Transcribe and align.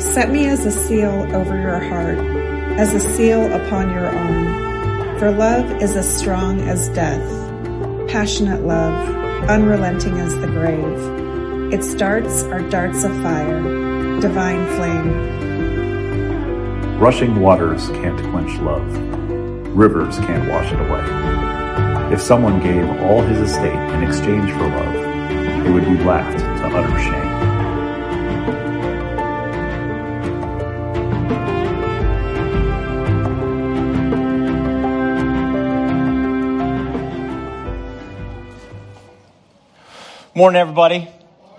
Set 0.00 0.30
me 0.30 0.46
as 0.48 0.64
a 0.64 0.70
seal 0.70 1.28
over 1.36 1.60
your 1.60 1.78
heart, 1.78 2.18
as 2.78 2.94
a 2.94 3.00
seal 3.00 3.52
upon 3.52 3.90
your 3.90 4.06
arm. 4.06 5.18
For 5.18 5.30
love 5.30 5.70
is 5.82 5.94
as 5.94 6.08
strong 6.18 6.62
as 6.62 6.88
death, 6.88 7.22
passionate 8.08 8.62
love, 8.62 9.08
unrelenting 9.50 10.18
as 10.18 10.34
the 10.36 10.46
grave. 10.46 11.72
Its 11.72 11.94
darts 11.94 12.44
are 12.44 12.62
darts 12.70 13.04
of 13.04 13.12
fire, 13.22 13.60
divine 14.20 14.66
flame. 14.76 15.28
Rushing 16.98 17.38
waters 17.40 17.88
can't 17.90 18.18
quench 18.30 18.58
love. 18.60 18.88
Rivers 19.76 20.18
can't 20.20 20.48
wash 20.48 20.72
it 20.72 20.80
away. 20.80 21.04
If 22.12 22.22
someone 22.22 22.58
gave 22.60 22.88
all 23.02 23.20
his 23.20 23.38
estate 23.38 23.94
in 23.94 24.02
exchange 24.02 24.50
for 24.52 24.66
love, 24.66 24.94
it 25.66 25.70
would 25.70 25.84
be 25.84 26.02
laughed 26.04 26.38
to 26.38 26.66
utter 26.76 26.98
shame. 26.98 27.29
Morning, 40.40 40.58
everybody. 40.58 41.06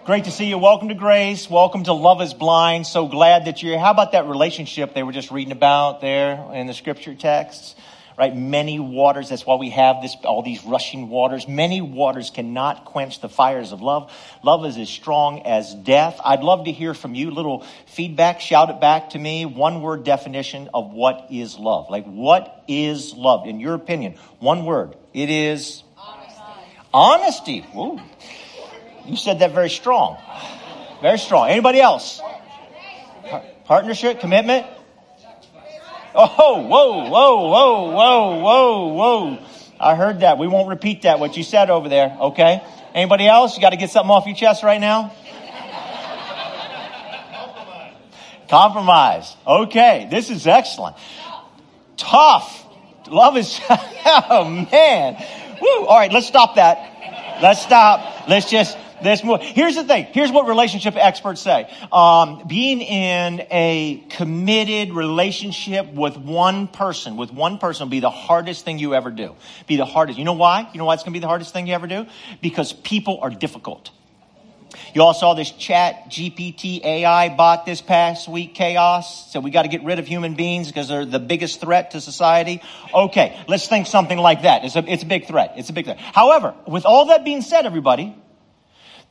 Great 0.05 0.23
to 0.23 0.31
see 0.31 0.45
you. 0.45 0.58
Welcome 0.58 0.88
to 0.88 0.95
Grace. 0.95 1.48
Welcome 1.48 1.84
to 1.84 1.94
Love 1.94 2.20
is 2.20 2.34
Blind. 2.34 2.88
So 2.88 3.08
glad 3.08 3.45
that 3.45 3.62
you're 3.62 3.73
here. 3.73 3.80
How 3.80 3.91
about 3.91 4.13
that 4.13 4.26
relationship 4.26 4.95
they 4.95 5.03
were 5.03 5.12
just 5.12 5.30
reading 5.30 5.52
about 5.52 6.02
there 6.02 6.44
in 6.55 6.66
the 6.66 6.73
scripture 6.73 7.13
texts? 7.13 7.75
Right? 8.17 8.36
Many 8.36 8.80
waters. 8.80 9.30
That's 9.30 9.45
why 9.45 9.58
we 9.58 9.70
have 9.70 10.02
this, 10.02 10.16
all 10.23 10.41
these 10.41 10.63
rushing 10.63 11.09
waters. 11.09 11.48
Many 11.48 11.80
waters 11.80 12.31
cannot 12.31 12.86
quench 12.86 13.22
the 13.22 13.30
fires 13.30 13.72
of 13.72 13.84
love. 13.84 14.12
Love 14.41 14.66
is 14.66 14.80
as 14.80 14.89
strong 14.89 15.44
as 15.44 15.75
death. 15.75 16.20
I'd 16.25 16.41
love 16.41 16.66
to 16.66 16.72
hear 16.72 16.95
from 16.95 17.13
you. 17.13 17.30
Little 17.30 17.63
feedback. 17.86 18.41
Shout 18.41 18.72
it 18.72 18.81
back 18.81 19.11
to 19.11 19.20
me. 19.20 19.45
One 19.45 19.84
word 19.84 20.03
definition 20.05 20.72
of 20.73 20.91
what 20.91 21.28
is 21.30 21.56
love. 21.56 21.91
Like, 21.91 22.06
what 22.06 22.63
is 22.67 23.13
love? 23.13 23.45
In 23.45 23.59
your 23.59 23.75
opinion, 23.75 24.16
one 24.39 24.66
word. 24.66 24.95
It 25.13 25.30
is 25.30 25.84
honesty. 25.95 26.41
Honesty. 26.91 27.66
Ooh. 27.78 28.00
You 29.05 29.17
said 29.17 29.39
that 29.39 29.52
very 29.53 29.69
strong. 29.69 30.17
Very 31.02 31.17
strong. 31.17 31.49
Anybody 31.49 31.80
else? 31.80 32.21
Partnership, 33.66 34.19
commitment? 34.19 34.66
Oh, 36.13 36.61
whoa, 36.67 37.09
whoa, 37.09 37.47
whoa, 37.47 37.91
whoa, 37.91 38.39
whoa, 38.41 38.88
whoa. 38.94 39.45
I 39.79 39.95
heard 39.95 40.19
that. 40.19 40.38
We 40.38 40.47
won't 40.47 40.67
repeat 40.69 41.03
that, 41.03 41.19
what 41.19 41.38
you 41.38 41.44
said 41.44 41.69
over 41.69 41.89
there, 41.89 42.16
okay? 42.19 42.61
Anybody 42.94 43.27
else? 43.27 43.55
You 43.55 43.61
got 43.61 43.69
to 43.69 43.77
get 43.77 43.89
something 43.89 44.11
off 44.11 44.25
your 44.25 44.35
chest 44.35 44.63
right 44.63 44.79
now? 44.79 45.13
Compromise. 48.49 49.33
Okay, 49.47 50.07
this 50.11 50.29
is 50.29 50.45
excellent. 50.45 50.97
Tough. 51.95 52.66
Love 53.07 53.38
is, 53.38 53.59
oh 53.69 54.67
man. 54.72 55.16
Woo. 55.61 55.85
All 55.85 55.97
right, 55.97 56.11
let's 56.11 56.27
stop 56.27 56.55
that. 56.55 57.39
Let's 57.41 57.61
stop. 57.61 58.27
Let's 58.27 58.49
just, 58.49 58.77
this 59.03 59.23
more. 59.23 59.39
Here's 59.39 59.75
the 59.75 59.83
thing. 59.83 60.07
Here's 60.11 60.31
what 60.31 60.47
relationship 60.47 60.95
experts 60.95 61.41
say. 61.41 61.69
Um, 61.91 62.44
being 62.47 62.81
in 62.81 63.45
a 63.52 64.03
committed 64.09 64.94
relationship 64.94 65.91
with 65.94 66.17
one 66.17 66.67
person, 66.67 67.17
with 67.17 67.31
one 67.31 67.57
person 67.57 67.88
will 67.88 67.91
be 67.91 67.99
the 67.99 68.09
hardest 68.09 68.66
thing 68.66 68.79
you 68.79 68.95
ever 68.95 69.11
do. 69.11 69.35
Be 69.67 69.77
the 69.77 69.85
hardest. 69.85 70.19
You 70.19 70.25
know 70.25 70.33
why? 70.33 70.69
You 70.73 70.77
know 70.77 70.85
why 70.85 70.94
it's 70.94 71.03
going 71.03 71.13
to 71.13 71.17
be 71.17 71.22
the 71.22 71.27
hardest 71.27 71.53
thing 71.53 71.67
you 71.67 71.73
ever 71.73 71.88
do? 71.88 72.05
Because 72.41 72.73
people 72.73 73.19
are 73.22 73.29
difficult. 73.29 73.91
You 74.94 75.03
all 75.03 75.13
saw 75.13 75.33
this 75.33 75.52
chat 75.52 76.09
GPT 76.09 76.83
AI 76.83 77.29
bot 77.35 77.66
this 77.66 77.81
past 77.81 78.27
week, 78.27 78.55
chaos. 78.55 79.31
So 79.31 79.39
we 79.39 79.52
got 79.52 79.63
to 79.63 79.67
get 79.67 79.83
rid 79.83 79.99
of 79.99 80.07
human 80.07 80.35
beings 80.35 80.67
because 80.67 80.88
they're 80.88 81.05
the 81.05 81.19
biggest 81.19 81.61
threat 81.61 81.91
to 81.91 82.02
society. 82.02 82.61
Okay, 82.94 83.39
let's 83.47 83.67
think 83.67 83.88
something 83.88 84.17
like 84.17 84.44
that. 84.44 84.66
It's 84.66 84.75
a, 84.75 84.83
it's 84.91 85.03
a 85.03 85.07
big 85.07 85.28
threat. 85.28 85.53
It's 85.57 85.69
a 85.69 85.73
big 85.73 85.85
threat. 85.85 86.00
However, 86.00 86.53
with 86.67 86.85
all 86.85 87.06
that 87.06 87.23
being 87.23 87.41
said, 87.41 87.66
everybody, 87.66 88.16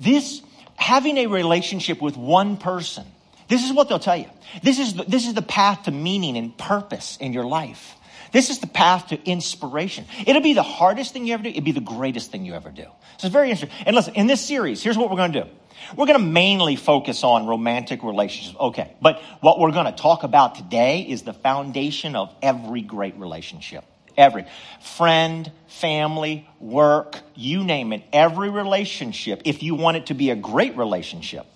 this, 0.00 0.42
having 0.76 1.18
a 1.18 1.26
relationship 1.26 2.00
with 2.00 2.16
one 2.16 2.56
person, 2.56 3.04
this 3.48 3.64
is 3.64 3.72
what 3.72 3.88
they'll 3.88 3.98
tell 3.98 4.16
you. 4.16 4.30
This 4.62 4.78
is 4.78 4.94
the, 4.94 5.04
this 5.04 5.26
is 5.26 5.34
the 5.34 5.42
path 5.42 5.84
to 5.84 5.90
meaning 5.90 6.36
and 6.36 6.56
purpose 6.56 7.16
in 7.18 7.32
your 7.32 7.44
life. 7.44 7.94
This 8.32 8.48
is 8.48 8.60
the 8.60 8.66
path 8.66 9.08
to 9.08 9.22
inspiration. 9.24 10.06
It'll 10.26 10.42
be 10.42 10.54
the 10.54 10.62
hardest 10.62 11.12
thing 11.12 11.26
you 11.26 11.34
ever 11.34 11.42
do. 11.42 11.48
It'll 11.50 11.62
be 11.62 11.72
the 11.72 11.80
greatest 11.80 12.30
thing 12.30 12.44
you 12.44 12.54
ever 12.54 12.70
do. 12.70 12.84
So 13.18 13.26
it's 13.26 13.32
very 13.32 13.50
interesting. 13.50 13.76
And 13.86 13.96
listen, 13.96 14.14
in 14.14 14.26
this 14.26 14.40
series, 14.40 14.82
here's 14.82 14.96
what 14.96 15.10
we're 15.10 15.16
going 15.16 15.32
to 15.32 15.42
do. 15.42 15.50
We're 15.96 16.06
going 16.06 16.18
to 16.18 16.24
mainly 16.24 16.76
focus 16.76 17.24
on 17.24 17.46
romantic 17.46 18.02
relationships. 18.02 18.56
Okay. 18.58 18.94
But 19.02 19.20
what 19.40 19.58
we're 19.58 19.72
going 19.72 19.86
to 19.86 19.92
talk 19.92 20.22
about 20.22 20.54
today 20.54 21.00
is 21.00 21.22
the 21.22 21.32
foundation 21.32 22.14
of 22.14 22.32
every 22.42 22.82
great 22.82 23.16
relationship. 23.16 23.84
Every 24.20 24.44
friend, 24.82 25.50
family, 25.66 26.46
work, 26.60 27.16
you 27.34 27.64
name 27.64 27.94
it, 27.94 28.02
every 28.12 28.50
relationship, 28.50 29.40
if 29.46 29.62
you 29.62 29.74
want 29.74 29.96
it 29.96 30.06
to 30.06 30.14
be 30.14 30.28
a 30.28 30.36
great 30.36 30.76
relationship, 30.76 31.46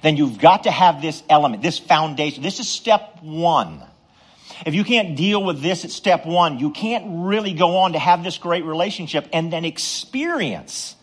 then 0.00 0.16
you've 0.16 0.38
got 0.38 0.64
to 0.64 0.70
have 0.70 1.02
this 1.02 1.22
element, 1.28 1.62
this 1.62 1.78
foundation. 1.78 2.42
This 2.42 2.60
is 2.60 2.68
step 2.68 3.18
one. 3.20 3.82
If 4.64 4.74
you 4.74 4.84
can't 4.84 5.16
deal 5.16 5.44
with 5.44 5.60
this 5.60 5.84
at 5.84 5.90
step 5.90 6.24
one, 6.24 6.58
you 6.58 6.70
can't 6.70 7.26
really 7.26 7.52
go 7.52 7.76
on 7.76 7.92
to 7.92 7.98
have 7.98 8.24
this 8.24 8.38
great 8.38 8.64
relationship 8.64 9.28
and 9.34 9.52
then 9.52 9.66
experience 9.66 10.96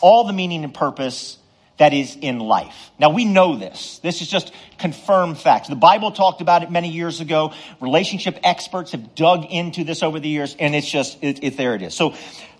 all 0.00 0.26
the 0.26 0.32
meaning 0.32 0.64
and 0.64 0.72
purpose 0.72 1.36
that 1.80 1.94
is 1.94 2.14
in 2.20 2.40
life. 2.40 2.90
Now 2.98 3.08
we 3.08 3.24
know 3.24 3.56
this. 3.56 4.00
This 4.00 4.20
is 4.20 4.28
just 4.28 4.52
confirmed 4.76 5.38
facts. 5.38 5.66
The 5.66 5.76
Bible 5.76 6.12
talked 6.12 6.42
about 6.42 6.62
it 6.62 6.70
many 6.70 6.90
years 6.90 7.22
ago. 7.22 7.54
Relationship 7.80 8.38
experts 8.44 8.92
have 8.92 9.14
dug 9.14 9.46
into 9.46 9.82
this 9.82 10.02
over 10.02 10.20
the 10.20 10.28
years, 10.28 10.54
and 10.58 10.74
it's 10.74 10.86
just, 10.86 11.16
it, 11.22 11.42
it 11.42 11.56
there 11.56 11.74
it 11.74 11.80
is. 11.80 11.94
So 11.94 12.10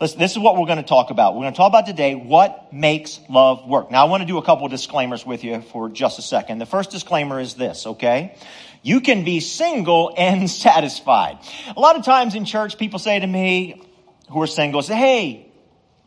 this 0.01 0.33
is 0.33 0.39
what 0.39 0.57
we're 0.57 0.65
going 0.65 0.79
to 0.79 0.89
talk 0.89 1.11
about. 1.11 1.35
We're 1.35 1.43
going 1.43 1.53
to 1.53 1.57
talk 1.59 1.69
about 1.69 1.85
today 1.85 2.15
what 2.15 2.73
makes 2.73 3.21
love 3.29 3.69
work. 3.69 3.91
Now 3.91 4.07
I 4.07 4.09
want 4.09 4.23
to 4.23 4.27
do 4.27 4.39
a 4.39 4.43
couple 4.43 4.67
disclaimers 4.69 5.27
with 5.27 5.45
you 5.45 5.61
for 5.61 5.91
just 5.91 6.19
a 6.19 6.23
second. 6.23 6.57
The 6.57 6.65
first 6.65 6.91
disclaimer 6.91 7.39
is 7.39 7.53
this, 7.53 7.87
okay? 7.87 8.39
You 8.81 9.03
can 9.03 9.23
be 9.25 9.41
single 9.41 10.15
and 10.17 10.51
satisfied. 10.67 11.41
A 11.77 11.79
lot 11.79 11.97
of 11.97 12.07
times 12.07 12.35
in 12.35 12.47
church, 12.47 12.79
people 12.79 12.99
say 12.99 13.19
to 13.19 13.27
me, 13.27 13.83
who 14.31 14.41
are 14.41 14.47
single, 14.47 14.81
say, 14.81 14.97
hey, 14.97 15.50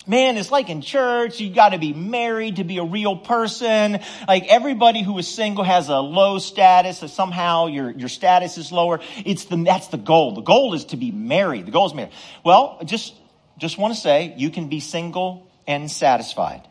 Man, 0.06 0.38
it's 0.38 0.52
like 0.52 0.70
in 0.70 0.82
church, 0.82 1.40
you 1.40 1.54
gotta 1.54 1.78
be 1.78 1.94
married 1.94 2.58
to 2.58 2.66
be 2.66 2.78
a 2.78 2.84
real 2.84 3.16
person. 3.16 4.00
Like 4.28 4.48
everybody 4.48 5.02
who 5.02 5.18
is 5.18 5.28
single 5.28 5.64
has 5.64 5.88
a 5.88 6.00
low 6.00 6.40
status, 6.40 7.00
so 7.00 7.08
somehow 7.08 7.68
your, 7.68 7.90
your 7.92 8.10
status 8.10 8.58
is 8.58 8.72
lower. 8.72 9.00
It's 9.26 9.46
the, 9.46 9.56
that's 9.64 9.88
the 9.88 9.98
goal. 9.98 10.34
The 10.34 10.42
goal 10.42 10.74
is 10.74 10.86
to 10.86 10.98
be 10.98 11.12
married. 11.12 11.68
The 11.68 11.72
goal 11.72 11.86
is 11.86 11.94
married. 11.94 12.12
Well, 12.44 12.78
I 12.82 12.84
just, 12.84 13.14
just 13.58 13.78
wanna 13.78 13.96
say, 13.96 14.34
you 14.38 14.50
can 14.50 14.68
be 14.68 14.82
single 14.82 15.50
and 15.68 15.90
satisfied. 15.90 16.68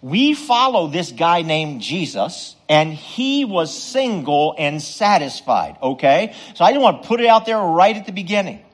We 0.00 0.34
follow 0.34 0.88
this 0.88 1.12
guy 1.12 1.42
named 1.42 1.80
Jesus, 1.80 2.56
and 2.68 2.92
he 2.92 3.44
was 3.44 3.76
single 3.76 4.54
and 4.58 4.82
satisfied, 4.82 5.76
okay? 5.80 6.34
So 6.54 6.64
I 6.64 6.72
just 6.72 6.82
want 6.82 7.02
to 7.02 7.08
put 7.08 7.20
it 7.20 7.26
out 7.26 7.46
there 7.46 7.60
right 7.60 7.96
at 7.96 8.06
the 8.06 8.12
beginning. 8.12 8.64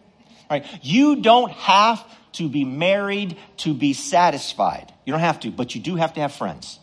Right? 0.51 0.65
You 0.81 1.17
don't 1.17 1.53
have 1.53 2.03
to 2.39 2.49
be 2.49 2.65
married 2.65 3.37
to 3.59 3.75
be 3.75 3.93
satisfied. 3.93 4.93
You 5.05 5.13
don't 5.13 5.21
have 5.21 5.41
to, 5.41 5.51
but 5.51 5.75
you 5.75 5.81
do 5.81 5.97
have 5.97 6.15
to 6.15 6.21
have 6.21 6.33
friends. 6.33 6.79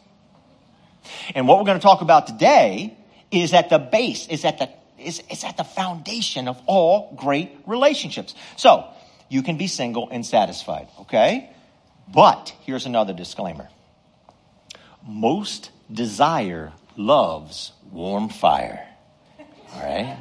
And 1.33 1.47
what 1.47 1.57
we're 1.57 1.65
going 1.65 1.79
to 1.79 1.83
talk 1.83 2.01
about 2.01 2.27
today 2.27 2.97
is 3.31 3.53
at 3.53 3.69
the 3.69 3.79
base, 3.79 4.27
is 4.27 4.45
at 4.45 4.59
the 4.59 4.69
is, 4.97 5.21
is 5.29 5.43
at 5.43 5.57
the 5.57 5.63
foundation 5.63 6.47
of 6.47 6.61
all 6.65 7.13
great 7.15 7.51
relationships. 7.67 8.33
So 8.55 8.87
you 9.29 9.43
can 9.43 9.57
be 9.57 9.67
single 9.67 10.09
and 10.09 10.25
satisfied, 10.25 10.87
okay? 11.01 11.49
But 12.13 12.53
here's 12.61 12.85
another 12.85 13.13
disclaimer. 13.13 13.69
Most 15.05 15.71
desire 15.91 16.71
loves 16.95 17.71
warm 17.91 18.29
fire. 18.29 18.87
All 19.73 19.81
right? 19.81 20.17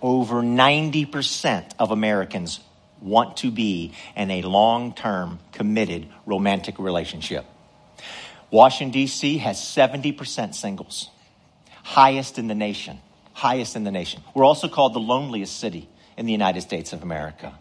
Over 0.00 0.42
90% 0.42 1.72
of 1.78 1.90
Americans 1.90 2.60
want 3.00 3.38
to 3.38 3.50
be 3.50 3.92
in 4.16 4.30
a 4.30 4.42
long 4.42 4.94
term, 4.94 5.38
committed 5.52 6.08
romantic 6.26 6.78
relationship. 6.78 7.44
Washington, 8.50 8.92
D.C. 8.92 9.38
has 9.38 9.58
70% 9.58 10.54
singles, 10.54 11.10
highest 11.82 12.38
in 12.38 12.48
the 12.48 12.54
nation. 12.54 13.00
Highest 13.34 13.76
in 13.76 13.84
the 13.84 13.92
nation. 13.92 14.20
We're 14.34 14.44
also 14.44 14.68
called 14.68 14.94
the 14.94 15.00
loneliest 15.00 15.60
city 15.60 15.88
in 16.16 16.26
the 16.26 16.32
United 16.32 16.62
States 16.62 16.92
of 16.92 17.04
America. 17.04 17.56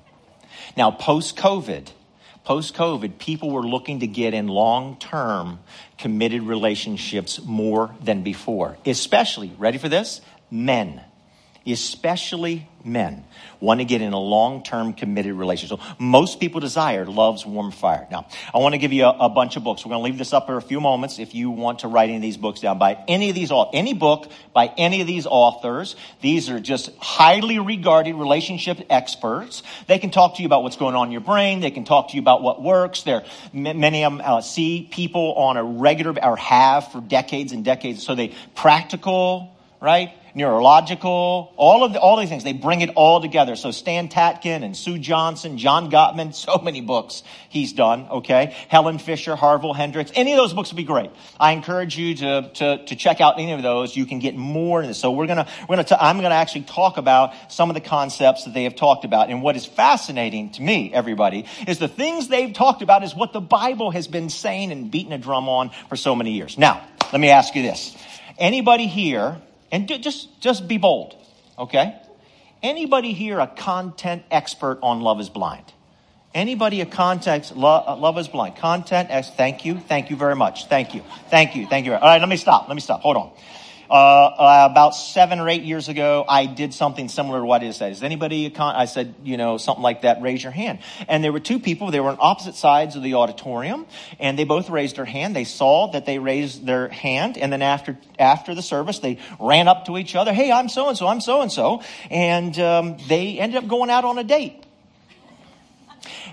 Now, 0.75 0.89
post 0.89 1.38
COVID, 1.38 1.92
post 2.44 2.74
COVID, 2.74 3.19
people 3.19 3.51
were 3.51 3.62
looking 3.62 4.00
to 4.00 4.07
get 4.07 4.34
in 4.34 4.48
long 4.48 4.98
term, 4.98 5.60
committed 6.00 6.42
relationships 6.42 7.39
more 7.44 7.94
than 8.01 8.24
before, 8.24 8.78
especially, 8.88 9.54
ready 9.60 9.78
for 9.78 9.88
this? 9.88 10.22
Men 10.50 11.01
especially 11.68 12.68
men, 12.84 13.25
want 13.60 13.80
to 13.80 13.86
get 13.86 14.02
in 14.02 14.14
a 14.14 14.19
long 14.19 14.64
term 14.64 14.94
committed 14.94 15.34
relationship. 15.34 15.80
So 15.80 15.96
most 16.00 16.40
people 16.40 16.62
desire 16.62 17.06
love's 17.06 17.46
warm 17.46 17.72
fire. 17.72 18.08
Now, 18.10 18.28
I 18.54 18.60
want 18.60 18.74
to 18.74 18.78
give 18.78 18.94
you 18.94 19.06
a, 19.06 19.18
a 19.22 19.30
bunch 19.30 19.58
of 19.58 19.64
books. 19.64 19.86
We're 19.86 19.90
going 19.90 20.02
to 20.02 20.06
leave 20.06 20.18
this 20.18 20.34
up 20.34 20.48
for 20.48 20.58
a 20.58 20.62
few 20.62 20.80
moments 20.80 21.19
if 21.19 21.36
you 21.36 21.50
want 21.52 21.80
to 21.80 21.88
write 21.88 22.10
any 22.10 22.18
of 22.18 22.22
these 22.22 22.38
books 22.38 22.62
down 22.62 22.80
by 22.80 23.04
any 23.08 23.30
of 23.30 23.36
these, 23.36 23.52
any 23.74 23.94
book 23.94 24.31
by 24.54 24.68
any 24.78 25.02
of 25.02 25.08
these 25.08 25.25
authors. 25.25 25.96
These 26.22 26.50
are 26.50 26.60
just 26.60 26.96
highly 26.98 27.60
regarded 27.60 28.16
relationship 28.16 28.80
experts. 28.90 29.63
They 29.88 30.00
can 30.00 30.10
talk 30.10 30.36
to 30.36 30.42
you 30.42 30.46
about 30.46 30.63
what's 30.63 30.78
going 30.78 30.96
on 30.96 31.08
in 31.08 31.12
your 31.12 31.22
brain. 31.22 31.60
They 31.60 31.72
can 31.72 31.84
talk 31.84 32.10
to 32.10 32.16
you 32.16 32.22
about 32.22 32.42
what 32.42 32.62
works. 32.62 33.04
They're, 33.04 33.24
many 33.54 34.04
of 34.04 34.13
them 34.13 34.22
uh, 34.24 34.42
see 34.42 34.88
people 34.90 35.34
on 35.34 35.58
a 35.58 35.63
regular, 35.63 36.16
or 36.24 36.38
have 36.38 36.92
for 36.92 37.02
decades 37.02 37.52
and 37.52 37.66
decades. 37.66 38.04
So 38.04 38.16
they 38.16 38.34
practical, 38.56 39.56
right? 39.81 40.13
Neurological, 40.38 41.51
all 41.57 41.84
of 41.84 41.94
the, 41.94 42.00
all 42.00 42.18
these 42.18 42.30
things. 42.30 42.44
They 42.44 42.54
bring 42.54 42.81
it 42.81 42.92
all 42.95 43.19
together. 43.19 43.56
So 43.56 43.72
Stan 43.72 44.07
Tatkin 44.07 44.63
and 44.63 44.78
Sue 44.78 45.00
Johnson, 45.00 45.57
John 45.57 45.92
Gottman, 45.92 46.34
so 46.48 46.60
many 46.60 46.80
books 46.81 47.24
he's 47.50 47.74
done. 47.74 48.07
Okay, 48.10 48.56
Helen 48.69 49.00
Fisher, 49.00 49.36
Harville 49.36 49.74
Hendrix, 49.74 50.12
any 50.16 50.31
of 50.31 50.38
those 50.38 50.54
books 50.54 50.72
would 50.72 50.78
be 50.78 50.84
great. 50.84 51.10
I 51.39 51.51
encourage 51.51 51.98
you 51.98 52.16
to 52.16 52.51
to, 52.54 52.86
to 52.86 52.95
check 52.95 53.19
out 53.19 53.39
any 53.39 53.51
of 53.51 53.63
those. 53.63 53.95
You 53.95 54.06
can 54.06 54.19
get 54.19 54.36
more 54.36 54.81
in 54.81 54.88
this. 54.88 55.00
So 55.00 55.12
we're 55.12 55.28
gonna 55.28 55.48
we're 55.68 55.75
gonna 55.75 55.98
I'm 56.00 56.22
gonna 56.22 56.36
actually 56.36 56.63
talk 56.63 56.98
about 56.98 57.34
some 57.51 57.69
of 57.69 57.74
the 57.74 57.81
concepts 57.81 58.45
that 58.45 58.54
they 58.54 58.63
have 58.63 58.75
talked 58.75 59.04
about. 59.04 59.30
And 59.30 59.42
what 59.42 59.56
is 59.56 59.66
fascinating 59.66 60.51
to 60.51 60.62
me, 60.62 60.94
everybody, 60.94 61.45
is 61.68 61.80
the 61.80 61.88
things 61.88 62.28
they've 62.28 62.54
talked 62.54 62.84
about 62.84 63.04
is 63.04 63.16
what 63.16 63.34
the 63.34 63.42
Bible 63.42 63.92
has 63.92 64.07
been 64.07 64.30
saying 64.30 64.72
and 64.72 64.92
beating 64.92 65.13
a 65.13 65.18
drum 65.18 65.50
on 65.50 65.72
for 65.89 65.95
so 65.95 66.16
many 66.16 66.34
years. 66.34 66.57
Now, 66.57 66.88
let 67.12 67.19
me 67.19 67.30
ask 67.30 67.56
you 67.56 67.63
this. 67.63 67.98
Anybody 68.38 68.86
here 68.86 69.42
and 69.72 69.88
do, 69.88 69.98
just, 69.98 70.40
just 70.42 70.68
be 70.68 70.78
bold, 70.78 71.16
okay? 71.58 72.00
Anybody 72.64 73.14
here 73.14 73.40
a 73.40 73.48
content 73.48 74.24
expert 74.31 74.80
on 74.81 75.02
Love 75.02 75.19
is 75.19 75.30
Blind? 75.30 75.74
Anybody 76.34 76.81
a 76.81 76.86
context, 76.86 77.56
love, 77.56 77.88
uh, 77.88 77.96
love 77.96 78.18
is 78.19 78.28
blind. 78.28 78.58
Content, 78.58 79.10
ex, 79.10 79.31
thank 79.31 79.66
you, 79.66 79.80
thank 79.80 80.12
you 80.12 80.16
very 80.16 80.36
much. 80.36 80.68
Thank 80.68 80.94
you, 80.94 81.04
thank 81.30 81.56
you, 81.56 81.66
thank 81.66 81.88
you. 81.88 81.94
All 81.94 82.00
right, 82.00 82.19
let 82.19 82.30
me 82.30 82.38
stop, 82.38 82.68
let 82.68 82.75
me 82.75 82.81
stop, 82.81 83.02
hold 83.02 83.18
on. 83.18 83.31
Uh, 83.89 83.94
uh, 83.94 84.68
about 84.69 84.92
seven 84.92 85.39
or 85.39 85.48
eight 85.48 85.63
years 85.63 85.88
ago, 85.88 86.25
I 86.28 86.45
did 86.45 86.74
something 86.74 87.07
similar 87.07 87.39
to 87.39 87.45
what 87.45 87.63
it 87.63 87.74
says. 87.74 87.98
Is 87.98 88.04
anybody, 88.04 88.50
con- 88.50 88.75
I 88.75 88.86
said, 88.86 89.16
you 89.24 89.38
know, 89.38 89.57
something 89.57 89.84
like 89.84 90.01
that, 90.01 90.22
raise 90.22 90.44
your 90.44 90.51
hand. 90.51 90.80
And 91.07 91.24
there 91.24 91.31
were 91.31 91.39
two 91.39 91.60
people, 91.60 91.89
they 91.89 92.01
were 92.01 92.10
on 92.10 92.18
opposite 92.19 92.56
sides 92.56 92.95
of 92.98 93.04
the 93.04 93.13
auditorium, 93.13 93.86
and 94.19 94.38
they 94.38 94.44
both 94.44 94.69
raised 94.69 94.98
their 94.98 95.06
hand. 95.06 95.36
They 95.36 95.45
saw 95.45 95.92
that 95.92 96.06
they 96.06 96.19
raised 96.19 96.66
their 96.66 96.89
hand, 96.89 97.38
and 97.38 97.51
then 97.51 97.62
after, 97.62 97.98
after 98.19 98.54
the 98.54 98.62
service, 98.62 99.00
they 99.00 99.19
ran 99.39 99.68
up 99.68 99.86
to 99.86 99.98
each 99.98 100.16
other, 100.16 100.34
hey, 100.34 100.51
I'm 100.51 100.68
so 100.68 100.89
and 100.89 100.98
so, 100.98 101.07
I'm 101.07 101.22
so 101.22 101.42
and 101.42 101.51
so, 101.51 101.81
and 102.10 102.60
um, 102.60 102.98
they 103.07 103.39
ended 103.39 103.63
up 103.63 103.69
going 103.69 103.89
out 103.89 104.04
on 104.04 104.18
a 104.18 104.24
date. 104.24 104.66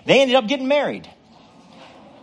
They 0.06 0.20
ended 0.20 0.36
up 0.36 0.48
getting 0.48 0.68
married. 0.68 1.08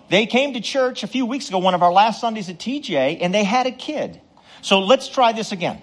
They 0.09 0.25
came 0.25 0.53
to 0.53 0.61
church 0.61 1.03
a 1.03 1.07
few 1.07 1.25
weeks 1.25 1.47
ago, 1.47 1.59
one 1.59 1.73
of 1.73 1.81
our 1.81 1.91
last 1.91 2.19
Sundays 2.19 2.49
at 2.49 2.59
TJ, 2.59 3.19
and 3.21 3.33
they 3.33 3.45
had 3.45 3.65
a 3.65 3.71
kid. 3.71 4.19
So 4.61 4.79
let's 4.79 5.07
try 5.07 5.31
this 5.33 5.51
again. 5.51 5.81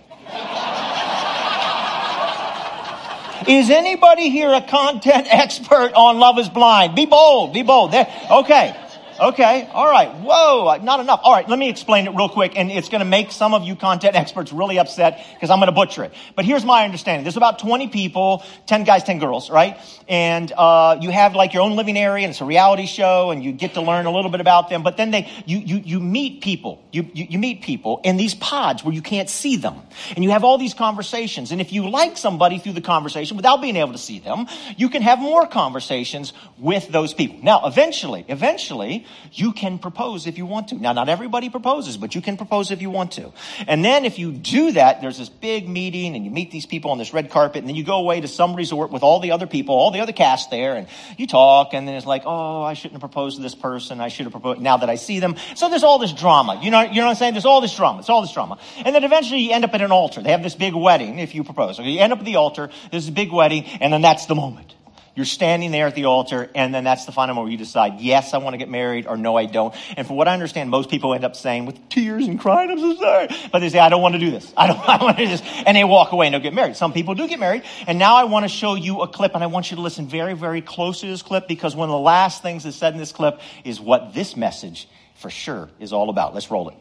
Is 3.47 3.71
anybody 3.71 4.29
here 4.29 4.53
a 4.53 4.61
content 4.61 5.27
expert 5.31 5.93
on 5.95 6.19
Love 6.19 6.39
is 6.39 6.49
Blind? 6.49 6.95
Be 6.95 7.07
bold, 7.07 7.55
be 7.55 7.63
bold. 7.63 7.93
There, 7.93 8.07
okay. 8.31 8.77
Okay, 9.20 9.69
all 9.73 9.91
right. 9.91 10.15
Whoa, 10.15 10.76
not 10.81 11.00
enough. 11.00 11.20
All 11.25 11.32
right, 11.32 11.49
let 11.49 11.59
me 11.59 11.69
explain 11.69 12.06
it 12.06 12.11
real 12.11 12.29
quick, 12.29 12.56
and 12.56 12.70
it's 12.70 12.88
going 12.88 13.00
to 13.00 13.05
make 13.05 13.32
some 13.32 13.53
of 13.53 13.65
you 13.65 13.75
content 13.75 14.15
experts 14.15 14.53
really 14.53 14.79
upset 14.79 15.26
because 15.35 15.50
I'm 15.50 15.59
going 15.59 15.67
to 15.67 15.73
butcher 15.73 16.05
it. 16.05 16.12
But 16.37 16.44
here's 16.44 16.65
my 16.65 16.85
understanding: 16.85 17.25
there's 17.25 17.37
about 17.37 17.59
20 17.59 17.88
people, 17.88 18.44
10 18.67 18.85
guys, 18.85 19.03
10 19.03 19.19
girls, 19.19 19.50
right? 19.50 19.76
And 20.06 20.53
uh, 20.53 20.99
you 21.00 21.11
have 21.11 21.35
like 21.35 21.53
your 21.53 21.65
own 21.65 21.75
living 21.75 21.99
area, 21.99 22.25
and 22.25 22.31
it's 22.31 22.41
a 22.41 22.44
reality 22.44 22.87
show, 22.87 23.32
and 23.32 23.43
you 23.43 23.50
get 23.50 23.75
to 23.75 23.81
learn 23.81 24.06
a 24.06 24.12
little 24.12 24.31
bit 24.31 24.41
about 24.41 24.69
them. 24.69 24.85
But 24.85 24.97
then 24.97 25.11
they, 25.11 25.29
you, 25.47 25.59
you, 25.59 25.79
you 25.79 26.00
meet 26.00 26.41
people, 26.41 26.81
you, 26.93 27.11
you, 27.12 27.26
you 27.31 27.38
meet 27.41 27.62
people 27.62 28.00
in 28.05 28.19
these 28.19 28.37
pods 28.37 28.85
where 28.85 28.94
you 28.94 29.03
can't 29.03 29.29
see 29.29 29.56
them, 29.56 29.81
and 30.14 30.23
you 30.23 30.31
have 30.31 30.44
all 30.44 30.59
these 30.59 30.75
conversations. 30.75 31.50
And 31.50 31.61
if 31.61 31.73
you 31.73 31.91
like 31.91 32.17
somebody 32.17 32.61
through 32.61 32.75
the 32.75 32.81
conversation 32.81 33.37
without 33.37 33.61
being 33.61 33.75
able 33.75 33.93
to 33.93 33.99
see 33.99 34.21
them, 34.21 34.47
you 34.76 34.88
can 34.88 35.03
have 35.03 35.19
more 35.19 35.44
conversations 35.49 36.32
with 36.56 36.87
those 36.87 37.14
people. 37.14 37.41
Now, 37.43 37.67
eventually, 37.67 38.25
eventually 38.29 39.06
you 39.33 39.53
can 39.53 39.79
propose 39.79 40.27
if 40.27 40.39
you 40.39 40.47
want 40.47 40.69
to. 40.69 40.77
Now, 40.77 40.93
not 40.93 41.09
everybody 41.09 41.51
proposes, 41.51 41.97
but 41.97 42.15
you 42.15 42.21
can 42.21 42.37
propose 42.37 42.71
if 42.71 42.83
you 42.83 42.91
want 42.91 43.13
to. 43.13 43.33
And 43.67 43.85
then 43.85 44.05
if 44.05 44.19
you 44.19 44.33
do 44.33 44.73
that, 44.73 45.01
there's 45.01 45.19
this 45.19 45.29
big 45.29 45.69
meeting 45.69 46.17
and 46.17 46.25
you 46.25 46.31
meet 46.31 46.51
these 46.51 46.67
people 46.67 46.91
on 46.91 46.99
this 46.99 47.13
red 47.13 47.31
carpet 47.31 47.59
and 47.59 47.69
then 47.69 47.77
you 47.77 47.85
go 47.85 47.97
away 47.97 48.21
to 48.21 48.29
some 48.29 48.55
resort 48.55 48.91
with 48.91 49.03
all 49.03 49.21
the 49.21 49.33
other 49.33 49.47
people, 49.47 49.75
all 49.75 49.91
the 49.91 50.01
other 50.01 50.13
cast 50.13 50.51
there 50.51 50.75
and 50.75 50.89
you 51.17 51.27
talk 51.27 51.75
and 51.75 51.87
then 51.87 51.95
it's 51.95 52.07
like, 52.07 52.23
oh, 52.27 52.63
I 52.63 52.75
shouldn't 52.75 52.95
have 52.95 53.01
proposed 53.01 53.37
to 53.37 53.43
this 53.43 53.55
person. 53.55 54.01
I 54.01 54.09
should 54.09 54.25
have 54.25 54.33
proposed 54.33 54.61
now 54.61 54.79
that 54.79 54.91
I 54.91 54.97
see 54.97 55.21
them. 55.21 55.37
So 55.55 55.69
there's 55.69 55.85
all 55.85 55.99
this 55.99 56.13
drama. 56.13 56.61
You 56.63 56.71
know, 56.71 56.83
you 56.83 56.97
know 56.97 57.07
what 57.07 57.11
I'm 57.11 57.17
saying? 57.17 57.35
There's 57.35 57.47
all 57.47 57.61
this 57.61 57.75
drama. 57.77 58.01
It's 58.01 58.09
all 58.09 58.23
this 58.23 58.33
drama. 58.33 58.59
And 58.85 58.95
then 58.95 59.05
eventually 59.05 59.41
you 59.41 59.53
end 59.53 59.65
up 59.65 59.75
at 59.75 59.83
an 59.83 59.93
altar. 59.93 60.23
They 60.23 60.31
have 60.31 60.43
this 60.43 60.55
big 60.55 60.75
wedding 60.75 61.19
if 61.19 61.35
you 61.35 61.45
propose. 61.45 61.79
Okay, 61.79 61.91
you 61.91 62.01
end 62.01 62.13
up 62.13 62.21
at 62.21 62.25
the 62.25 62.37
altar. 62.37 62.71
There's 62.91 63.09
a 63.09 63.13
big 63.13 63.33
wedding 63.33 63.65
and 63.81 63.93
then 63.93 64.03
that's 64.03 64.27
the 64.27 64.35
moment. 64.35 64.75
You're 65.19 65.25
standing 65.25 65.73
there 65.73 65.88
at 65.88 65.97
the 65.97 66.05
altar, 66.05 66.49
and 66.55 66.73
then 66.73 66.85
that's 66.85 67.05
the 67.05 67.11
final 67.11 67.35
moment 67.35 67.47
where 67.47 67.50
you 67.50 67.59
decide, 67.59 67.99
yes, 67.99 68.35
I 68.35 68.38
want 68.38 68.55
to 68.55 68.56
get 68.56 68.69
married, 68.69 69.09
or 69.09 69.17
no, 69.17 69.35
I 69.35 69.47
don't. 69.47 69.75
And 69.97 70.06
from 70.06 70.15
what 70.15 70.29
I 70.29 70.32
understand, 70.32 70.70
most 70.70 70.91
people 70.91 71.12
end 71.12 71.25
up 71.25 71.35
saying 71.35 71.67
with 71.67 71.88
tears 71.88 72.29
and 72.29 72.38
crying, 72.38 72.70
I'm 72.70 72.79
so 72.79 72.94
sorry. 72.94 73.26
But 73.50 73.59
they 73.59 73.69
say, 73.69 73.81
I 73.81 73.88
don't 73.88 74.00
want 74.00 74.12
to 74.12 74.20
do 74.20 74.31
this. 74.31 74.53
I 74.56 74.69
don't, 74.69 74.79
I 74.88 75.03
want 75.03 75.17
to 75.17 75.25
do 75.25 75.29
this. 75.29 75.43
And 75.67 75.76
they 75.76 75.82
walk 75.82 76.12
away 76.12 76.29
and 76.29 76.35
don't 76.35 76.43
get 76.43 76.55
married. 76.55 76.76
Some 76.76 76.93
people 76.93 77.17
do 77.17 77.26
get 77.26 77.41
married. 77.41 77.65
And 77.88 77.99
now 77.99 78.15
I 78.15 78.26
want 78.26 78.44
to 78.44 78.49
show 78.49 78.76
you 78.76 79.00
a 79.00 79.09
clip, 79.09 79.35
and 79.35 79.43
I 79.43 79.49
want 79.49 79.73
you 79.73 79.75
to 79.79 79.82
listen 79.82 80.06
very, 80.06 80.35
very 80.35 80.61
close 80.61 81.00
to 81.00 81.09
this 81.09 81.23
clip, 81.23 81.49
because 81.49 81.75
one 81.75 81.88
of 81.88 81.93
the 81.93 81.99
last 81.99 82.41
things 82.41 82.62
that's 82.62 82.76
said 82.76 82.93
in 82.93 83.00
this 83.00 83.11
clip 83.11 83.41
is 83.64 83.81
what 83.81 84.14
this 84.14 84.37
message 84.37 84.88
for 85.17 85.31
sure 85.31 85.69
is 85.81 85.93
all 85.93 86.11
about. 86.11 86.32
Let's 86.32 86.49
roll 86.49 86.69
it. 86.69 86.76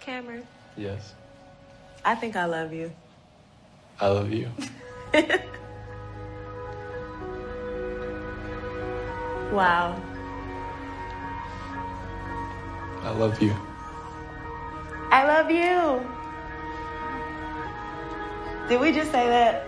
Cameron. 0.00 0.46
Yes. 0.78 1.12
I 2.06 2.14
think 2.14 2.36
I 2.36 2.46
love 2.46 2.72
you. 2.72 2.90
I 4.00 4.08
love 4.08 4.32
you. 4.32 4.48
wow. 9.50 9.98
I 13.02 13.10
love 13.10 13.40
you. 13.40 13.56
I 15.10 15.24
love 15.26 15.50
you. 15.50 16.06
Did 18.68 18.80
we 18.80 18.92
just 18.92 19.10
say 19.10 19.26
that? 19.26 19.66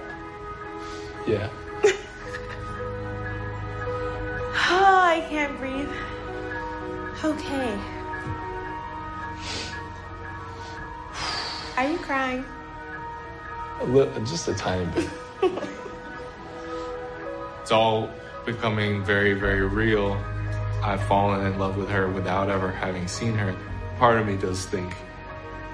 Yeah. 1.27 1.49
oh, 4.65 5.01
I 5.03 5.25
can't 5.31 5.59
breathe. 5.59 5.89
Okay. 7.25 7.79
Are 11.79 11.89
you 11.89 11.97
crying? 11.99 12.45
A 13.81 13.85
little, 13.85 14.25
just 14.25 14.49
a 14.49 14.55
tiny 14.55 14.87
bit. 14.87 15.09
it's 17.63 17.71
all 17.71 18.11
becoming 18.45 19.05
very, 19.05 19.35
very 19.35 19.67
real. 19.67 20.15
I've 20.83 21.03
fallen 21.05 21.47
in 21.47 21.59
love 21.59 21.77
with 21.77 21.89
her 21.91 22.09
without 22.09 22.51
ever 22.51 22.71
having 22.71 23.07
seen 23.07 23.35
her. 23.35 23.57
Part 23.99 24.19
of 24.19 24.27
me 24.27 24.37
does 24.37 24.67
think, 24.67 24.95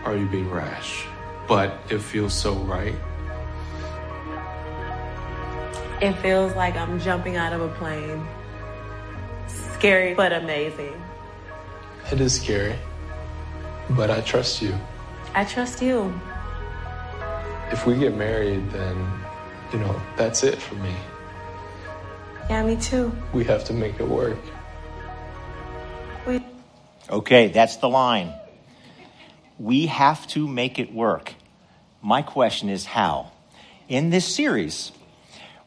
are 0.05 0.17
you 0.17 0.27
being 0.27 0.51
rash? 0.51 1.07
But 1.47 1.79
it 1.89 2.01
feels 2.01 2.35
so 2.35 2.55
right. 2.55 2.95
It 6.01 6.13
feels 6.15 6.55
like 6.57 6.75
I'm 6.77 6.99
jumping 7.01 7.37
out 7.37 7.53
of 7.53 7.61
a 7.61 7.69
plane. 7.69 8.27
Scary, 9.47 10.15
but 10.15 10.33
amazing. 10.33 11.01
It 12.11 12.21
is 12.21 12.41
scary, 12.41 12.77
but 13.91 14.11
I 14.11 14.21
trust 14.23 14.61
you. 14.61 14.75
I 15.35 15.45
trust 15.45 15.81
you 15.81 16.13
if 17.75 17.87
we 17.87 17.97
get 17.97 18.15
married, 18.15 18.71
then, 18.71 19.24
you 19.75 19.81
know, 19.81 20.01
that's 20.17 20.45
it 20.45 20.63
for 20.63 20.77
me. 20.77 20.95
Yeah, 22.49 22.65
me 22.65 22.77
too. 22.77 23.13
We 23.33 23.43
have 23.45 23.65
to 23.65 23.73
make 23.73 23.99
it 23.99 24.07
work. 24.07 24.39
We. 26.29 26.41
Okay, 27.11 27.49
that's 27.49 27.79
the 27.79 27.89
line. 27.89 28.33
We 29.59 29.87
have 29.87 30.29
to 30.29 30.47
make 30.47 30.79
it 30.79 30.95
work. 30.95 31.35
My 32.03 32.23
question 32.23 32.69
is 32.69 32.85
how? 32.85 33.33
In 33.89 34.11
this 34.11 34.33
series, 34.33 34.93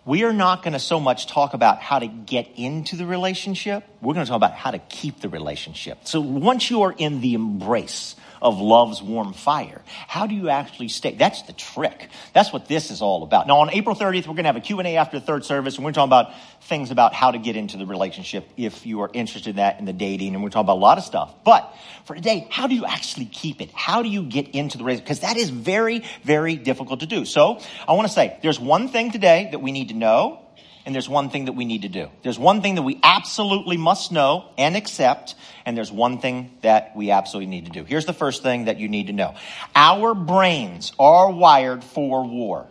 we 0.06 0.24
are 0.24 0.34
not 0.34 0.64
going 0.64 0.74
to 0.74 0.80
so 0.80 1.02
much 1.02 1.28
talk 1.28 1.54
about 1.54 1.82
how 1.82 2.00
to 2.00 2.08
get 2.08 2.48
into 2.56 2.96
the 2.96 3.06
relationship. 3.06 3.84
We're 4.02 4.14
going 4.14 4.26
to 4.26 4.30
talk 4.30 4.38
about 4.38 4.54
how 4.54 4.72
to 4.72 4.80
keep 4.80 5.20
the 5.20 5.28
relationship. 5.28 6.08
So 6.08 6.22
once 6.22 6.70
you 6.70 6.84
are 6.84 6.96
in 6.98 7.20
the 7.20 7.34
embrace 7.34 8.16
of 8.42 8.60
love's 8.60 9.02
warm 9.02 9.34
fire. 9.34 9.82
How 10.08 10.28
do 10.28 10.36
you 10.36 10.50
actually 10.50 10.90
stay? 10.90 11.16
That's 11.16 11.42
the 11.44 11.54
trick. 11.54 12.10
That's 12.34 12.54
what 12.54 12.68
this 12.68 12.92
is 12.92 13.02
all 13.02 13.24
about. 13.24 13.48
Now, 13.48 13.60
on 13.60 13.70
April 13.72 13.96
30th, 13.96 14.28
we're 14.28 14.34
going 14.34 14.44
to 14.44 14.50
have 14.50 14.56
a 14.56 14.62
Q&A 14.62 14.98
after 14.98 15.20
the 15.20 15.26
third 15.26 15.46
service, 15.46 15.76
and 15.76 15.86
we're 15.86 15.92
talking 15.92 16.10
about 16.10 16.34
things 16.64 16.92
about 16.92 17.14
how 17.14 17.32
to 17.32 17.38
get 17.38 17.56
into 17.56 17.78
the 17.78 17.86
relationship 17.86 18.48
if 18.58 18.86
you 18.86 19.02
are 19.02 19.10
interested 19.14 19.52
in 19.52 19.56
that 19.58 19.80
in 19.80 19.86
the 19.86 19.94
dating, 19.94 20.34
and 20.34 20.44
we're 20.44 20.50
talking 20.50 20.66
about 20.66 20.78
a 20.78 20.80
lot 20.80 20.98
of 20.98 21.04
stuff. 21.04 21.34
But 21.44 21.74
for 22.06 22.16
today, 22.16 22.48
how 22.50 22.68
do 22.68 22.76
you 22.76 22.86
actually 22.86 23.26
keep 23.26 23.62
it? 23.62 23.72
How 23.72 24.04
do 24.04 24.10
you 24.10 24.24
get 24.24 24.50
into 24.50 24.78
the 24.78 24.84
relationship? 24.84 25.06
Because 25.06 25.20
that 25.22 25.38
is 25.38 25.50
very, 25.50 26.04
very 26.24 26.56
difficult 26.56 27.02
to 27.02 27.06
do. 27.06 27.26
So 27.26 27.60
I 27.88 27.94
want 27.94 28.08
to 28.08 28.14
say, 28.14 28.38
there's 28.42 28.60
one 28.60 28.90
thing 28.90 29.12
today 29.12 29.50
that 29.52 29.60
we 29.60 29.72
need 29.72 29.90
to 29.90 29.96
know, 29.96 30.42
and 30.88 30.96
there's 30.96 31.10
one 31.10 31.30
thing 31.30 31.46
that 31.46 31.52
we 31.52 31.66
need 31.66 31.82
to 31.82 31.90
do. 31.90 32.08
There's 32.24 32.40
one 32.40 32.62
thing 32.62 32.76
that 32.76 32.82
we 32.82 32.98
absolutely 33.04 33.76
must 33.76 34.14
know 34.14 34.46
and 34.58 34.78
accept, 34.78 35.36
and 35.66 35.78
there's 35.78 35.92
one 35.92 36.20
thing 36.20 36.50
that 36.62 36.96
we 36.96 37.12
absolutely 37.12 37.48
need 37.48 37.66
to 37.66 37.72
do. 37.72 37.84
Here's 37.84 38.06
the 38.06 38.14
first 38.14 38.42
thing 38.42 38.66
that 38.66 38.80
you 38.80 38.88
need 38.88 39.08
to 39.08 39.14
know. 39.14 39.36
Our 39.76 40.16
brains 40.16 40.94
are 40.98 41.30
wired 41.30 41.84
for 41.84 42.24
war. 42.24 42.68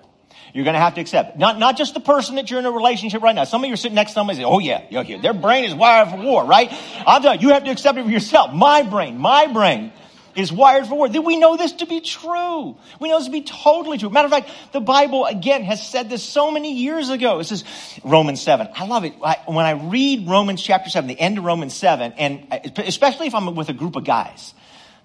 You're 0.54 0.64
going 0.64 0.72
to 0.72 0.80
have 0.80 0.94
to 0.94 1.02
accept. 1.02 1.36
Not, 1.36 1.58
not 1.58 1.76
just 1.76 1.92
the 1.92 2.00
person 2.00 2.36
that 2.36 2.50
you're 2.50 2.58
in 2.58 2.64
a 2.64 2.70
relationship 2.70 3.20
right 3.20 3.34
now. 3.34 3.44
Some 3.44 3.62
of 3.62 3.68
you 3.68 3.74
are 3.74 3.76
sitting 3.76 3.96
next 3.96 4.12
to 4.12 4.14
somebody 4.14 4.38
and 4.38 4.46
say, 4.46 4.50
oh 4.50 4.60
yeah, 4.60 4.86
yeah, 4.88 5.02
yeah, 5.02 5.20
their 5.20 5.34
brain 5.34 5.66
is 5.66 5.74
wired 5.74 6.08
for 6.08 6.16
war, 6.16 6.42
right? 6.46 6.72
I'm 7.06 7.20
telling 7.20 7.42
you, 7.42 7.48
you 7.48 7.52
have 7.52 7.64
to 7.64 7.70
accept 7.70 7.98
it 7.98 8.04
for 8.04 8.10
yourself. 8.10 8.50
My 8.54 8.82
brain, 8.82 9.18
my 9.18 9.46
brain 9.48 9.92
is 10.36 10.52
wired 10.52 10.86
for 10.86 10.94
war. 10.94 11.08
We 11.08 11.36
know 11.36 11.56
this 11.56 11.72
to 11.74 11.86
be 11.86 12.00
true. 12.00 12.76
We 13.00 13.08
know 13.08 13.18
this 13.18 13.26
to 13.26 13.32
be 13.32 13.42
totally 13.42 13.98
true. 13.98 14.10
Matter 14.10 14.26
of 14.26 14.32
fact, 14.32 14.50
the 14.72 14.80
Bible, 14.80 15.24
again, 15.24 15.64
has 15.64 15.84
said 15.86 16.10
this 16.10 16.22
so 16.22 16.50
many 16.50 16.74
years 16.74 17.08
ago. 17.08 17.38
This 17.38 17.52
is 17.52 17.64
Romans 18.04 18.42
7. 18.42 18.68
I 18.74 18.86
love 18.86 19.04
it. 19.04 19.14
I, 19.24 19.38
when 19.46 19.64
I 19.64 19.72
read 19.72 20.28
Romans 20.28 20.62
chapter 20.62 20.90
7, 20.90 21.08
the 21.08 21.18
end 21.18 21.38
of 21.38 21.44
Romans 21.44 21.74
7, 21.74 22.12
and 22.12 22.46
uh, 22.50 22.58
especially 22.78 23.26
if 23.26 23.34
I'm 23.34 23.54
with 23.54 23.70
a 23.70 23.74
group 23.74 23.96
of 23.96 24.04
guys, 24.04 24.54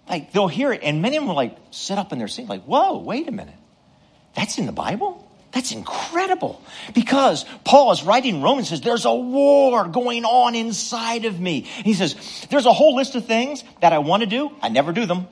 like 0.10 0.34
they'll 0.34 0.48
hear 0.48 0.74
it, 0.74 0.82
and 0.84 1.02
many 1.02 1.18
of 1.18 1.22
them 1.22 1.30
will 1.30 1.36
like 1.36 1.58
sit 1.72 1.98
up 1.98 2.12
in 2.12 2.20
their 2.20 2.28
seat, 2.28 2.48
like, 2.48 2.64
whoa, 2.64 3.00
wait 3.00 3.28
a 3.28 3.32
minute. 3.32 3.56
That's 4.36 4.58
in 4.58 4.66
the 4.66 4.72
Bible? 4.72 5.31
That's 5.52 5.74
incredible 5.74 6.62
because 6.94 7.46
Paul 7.66 7.92
is 7.92 8.04
writing 8.04 8.42
Romans 8.42 8.70
says 8.70 8.80
there's 8.82 9.06
a 9.06 9.14
war 9.14 9.86
going 9.86 10.24
on 10.24 10.56
inside 10.56 11.26
of 11.26 11.40
me. 11.40 11.62
He 11.62 11.94
says 11.94 12.16
there's 12.50 12.66
a 12.66 12.74
whole 12.74 12.96
list 12.96 13.16
of 13.16 13.26
things 13.26 13.64
that 13.82 13.92
I 13.92 14.00
want 14.00 14.22
to 14.22 14.28
do. 14.28 14.52
I 14.62 14.70
never 14.70 14.94
do 14.94 15.06
them. 15.06 15.28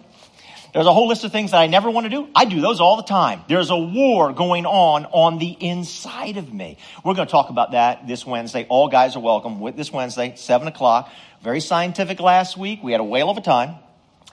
There's 0.74 0.86
a 0.86 0.94
whole 0.94 1.08
list 1.08 1.24
of 1.24 1.32
things 1.32 1.52
that 1.52 1.58
I 1.58 1.68
never 1.68 1.90
want 1.90 2.06
to 2.06 2.10
do. 2.10 2.28
I 2.36 2.46
do 2.46 2.62
those 2.62 2.80
all 2.80 2.98
the 2.98 3.04
time. 3.04 3.42
There's 3.48 3.72
a 3.72 3.78
war 3.78 4.34
going 4.34 4.68
on 4.68 5.06
on 5.06 5.40
the 5.40 5.50
inside 5.50 6.38
of 6.38 6.54
me. 6.54 6.78
We're 7.04 7.16
going 7.16 7.28
to 7.28 7.32
talk 7.32 7.50
about 7.50 7.72
that 7.72 8.08
this 8.08 8.24
Wednesday. 8.24 8.68
All 8.70 8.88
guys 8.88 9.16
are 9.16 9.20
welcome 9.20 9.62
with 9.62 9.76
this 9.76 9.92
Wednesday, 9.92 10.34
seven 10.36 10.68
o'clock. 10.68 11.12
Very 11.42 11.60
scientific 11.60 12.20
last 12.20 12.56
week. 12.56 12.84
We 12.84 12.92
had 12.92 13.02
a 13.02 13.06
whale 13.06 13.32
of 13.32 13.38
a 13.38 13.42
time 13.42 13.78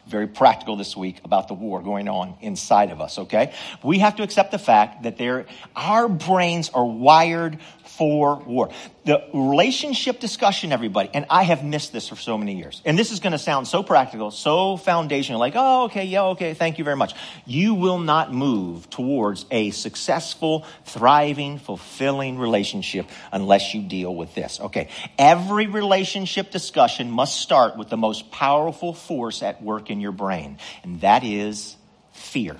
very 0.06 0.26
practical 0.26 0.76
this 0.76 0.96
week 0.96 1.20
about 1.24 1.48
the 1.48 1.54
war 1.54 1.82
going 1.82 2.08
on 2.08 2.36
inside 2.40 2.90
of 2.90 3.00
us, 3.00 3.18
okay? 3.18 3.52
We 3.82 3.98
have 3.98 4.16
to 4.16 4.22
accept 4.22 4.52
the 4.52 4.58
fact 4.58 5.02
that 5.02 5.18
there, 5.18 5.46
our 5.74 6.08
brains 6.08 6.70
are 6.70 6.84
wired 6.84 7.58
for 7.96 8.36
war. 8.40 8.70
The 9.04 9.22
relationship 9.32 10.20
discussion, 10.20 10.72
everybody, 10.72 11.08
and 11.14 11.26
I 11.30 11.44
have 11.44 11.64
missed 11.64 11.92
this 11.92 12.08
for 12.08 12.16
so 12.16 12.36
many 12.36 12.56
years. 12.56 12.82
And 12.84 12.98
this 12.98 13.10
is 13.10 13.20
going 13.20 13.32
to 13.32 13.38
sound 13.38 13.66
so 13.68 13.82
practical, 13.82 14.30
so 14.30 14.76
foundational, 14.76 15.40
like, 15.40 15.54
oh, 15.56 15.84
okay, 15.84 16.04
yeah, 16.04 16.24
okay, 16.24 16.54
thank 16.54 16.78
you 16.78 16.84
very 16.84 16.96
much. 16.96 17.14
You 17.46 17.74
will 17.74 17.98
not 17.98 18.32
move 18.32 18.90
towards 18.90 19.46
a 19.50 19.70
successful, 19.70 20.64
thriving, 20.84 21.58
fulfilling 21.58 22.38
relationship 22.38 23.06
unless 23.32 23.74
you 23.74 23.82
deal 23.82 24.14
with 24.14 24.34
this. 24.34 24.60
Okay. 24.60 24.88
Every 25.18 25.66
relationship 25.66 26.50
discussion 26.50 27.10
must 27.10 27.40
start 27.40 27.76
with 27.76 27.88
the 27.88 27.96
most 27.96 28.30
powerful 28.30 28.92
force 28.92 29.42
at 29.42 29.62
work 29.62 29.90
in 29.90 30.00
your 30.00 30.12
brain, 30.12 30.58
and 30.82 31.00
that 31.00 31.24
is 31.24 31.76
fear. 32.12 32.56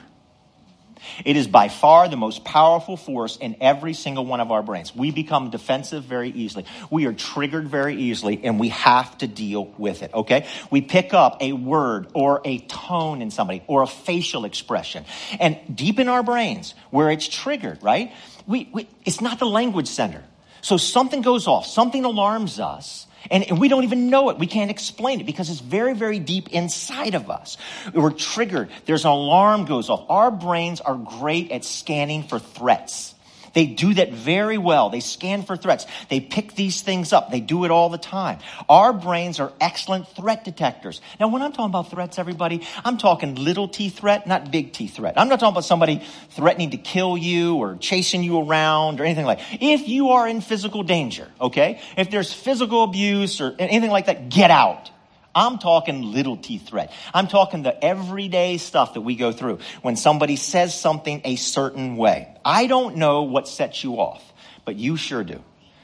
It 1.24 1.36
is 1.36 1.46
by 1.46 1.68
far 1.68 2.08
the 2.08 2.16
most 2.16 2.44
powerful 2.44 2.96
force 2.96 3.36
in 3.36 3.56
every 3.60 3.94
single 3.94 4.26
one 4.26 4.40
of 4.40 4.50
our 4.50 4.62
brains. 4.62 4.94
We 4.94 5.10
become 5.10 5.50
defensive 5.50 6.04
very 6.04 6.30
easily. 6.30 6.66
We 6.90 7.06
are 7.06 7.12
triggered 7.12 7.68
very 7.68 7.96
easily 7.96 8.40
and 8.44 8.60
we 8.60 8.68
have 8.70 9.16
to 9.18 9.26
deal 9.26 9.66
with 9.78 10.02
it, 10.02 10.12
okay? 10.14 10.46
We 10.70 10.80
pick 10.80 11.14
up 11.14 11.42
a 11.42 11.52
word 11.52 12.08
or 12.14 12.40
a 12.44 12.58
tone 12.58 13.22
in 13.22 13.30
somebody 13.30 13.62
or 13.66 13.82
a 13.82 13.86
facial 13.86 14.44
expression. 14.44 15.04
And 15.38 15.58
deep 15.74 15.98
in 15.98 16.08
our 16.08 16.22
brains 16.22 16.74
where 16.90 17.10
it's 17.10 17.28
triggered, 17.28 17.82
right? 17.82 18.12
We, 18.46 18.68
we, 18.72 18.88
it's 19.04 19.20
not 19.20 19.38
the 19.38 19.46
language 19.46 19.88
center. 19.88 20.22
So 20.60 20.76
something 20.76 21.22
goes 21.22 21.46
off, 21.46 21.66
something 21.66 22.04
alarms 22.04 22.58
us 22.58 23.05
and 23.30 23.58
we 23.58 23.68
don't 23.68 23.84
even 23.84 24.10
know 24.10 24.30
it. 24.30 24.38
We 24.38 24.46
can't 24.46 24.70
explain 24.70 25.20
it 25.20 25.26
because 25.26 25.50
it's 25.50 25.60
very, 25.60 25.94
very 25.94 26.18
deep 26.18 26.48
inside 26.48 27.14
of 27.14 27.30
us. 27.30 27.56
We're 27.92 28.12
triggered. 28.12 28.70
There's 28.84 29.04
an 29.04 29.10
alarm 29.10 29.64
goes 29.64 29.90
off. 29.90 30.06
Our 30.08 30.30
brains 30.30 30.80
are 30.80 30.96
great 30.96 31.50
at 31.50 31.64
scanning 31.64 32.22
for 32.22 32.38
threats. 32.38 33.14
They 33.56 33.64
do 33.64 33.94
that 33.94 34.12
very 34.12 34.58
well. 34.58 34.90
They 34.90 35.00
scan 35.00 35.42
for 35.42 35.56
threats. 35.56 35.86
They 36.10 36.20
pick 36.20 36.54
these 36.54 36.82
things 36.82 37.14
up. 37.14 37.30
They 37.30 37.40
do 37.40 37.64
it 37.64 37.70
all 37.70 37.88
the 37.88 37.96
time. 37.96 38.38
Our 38.68 38.92
brains 38.92 39.40
are 39.40 39.50
excellent 39.62 40.08
threat 40.08 40.44
detectors. 40.44 41.00
Now, 41.18 41.28
when 41.28 41.40
I'm 41.40 41.52
talking 41.52 41.70
about 41.70 41.90
threats, 41.90 42.18
everybody, 42.18 42.66
I'm 42.84 42.98
talking 42.98 43.34
little 43.34 43.66
t 43.66 43.88
threat, 43.88 44.26
not 44.26 44.50
big 44.50 44.74
T 44.74 44.88
threat. 44.88 45.14
I'm 45.16 45.30
not 45.30 45.40
talking 45.40 45.54
about 45.54 45.64
somebody 45.64 46.02
threatening 46.32 46.72
to 46.72 46.76
kill 46.76 47.16
you 47.16 47.56
or 47.56 47.76
chasing 47.76 48.22
you 48.22 48.42
around 48.42 49.00
or 49.00 49.04
anything 49.04 49.24
like 49.24 49.38
that. 49.38 49.62
If 49.62 49.88
you 49.88 50.10
are 50.10 50.28
in 50.28 50.42
physical 50.42 50.82
danger, 50.82 51.26
okay? 51.40 51.80
If 51.96 52.10
there's 52.10 52.30
physical 52.30 52.84
abuse 52.84 53.40
or 53.40 53.56
anything 53.58 53.90
like 53.90 54.04
that, 54.04 54.28
get 54.28 54.50
out. 54.50 54.90
I'm 55.36 55.58
talking 55.58 56.02
little 56.02 56.38
t 56.38 56.56
threat. 56.56 56.92
I'm 57.12 57.28
talking 57.28 57.62
the 57.62 57.84
everyday 57.84 58.56
stuff 58.56 58.94
that 58.94 59.02
we 59.02 59.14
go 59.14 59.32
through. 59.32 59.58
When 59.82 59.94
somebody 59.94 60.36
says 60.36 60.78
something 60.78 61.20
a 61.24 61.36
certain 61.36 61.96
way. 61.96 62.34
I 62.44 62.66
don't 62.66 62.96
know 62.96 63.24
what 63.24 63.46
sets 63.46 63.84
you 63.84 64.00
off, 64.00 64.24
but 64.64 64.76
you 64.76 64.96
sure 64.96 65.22
do. 65.22 65.42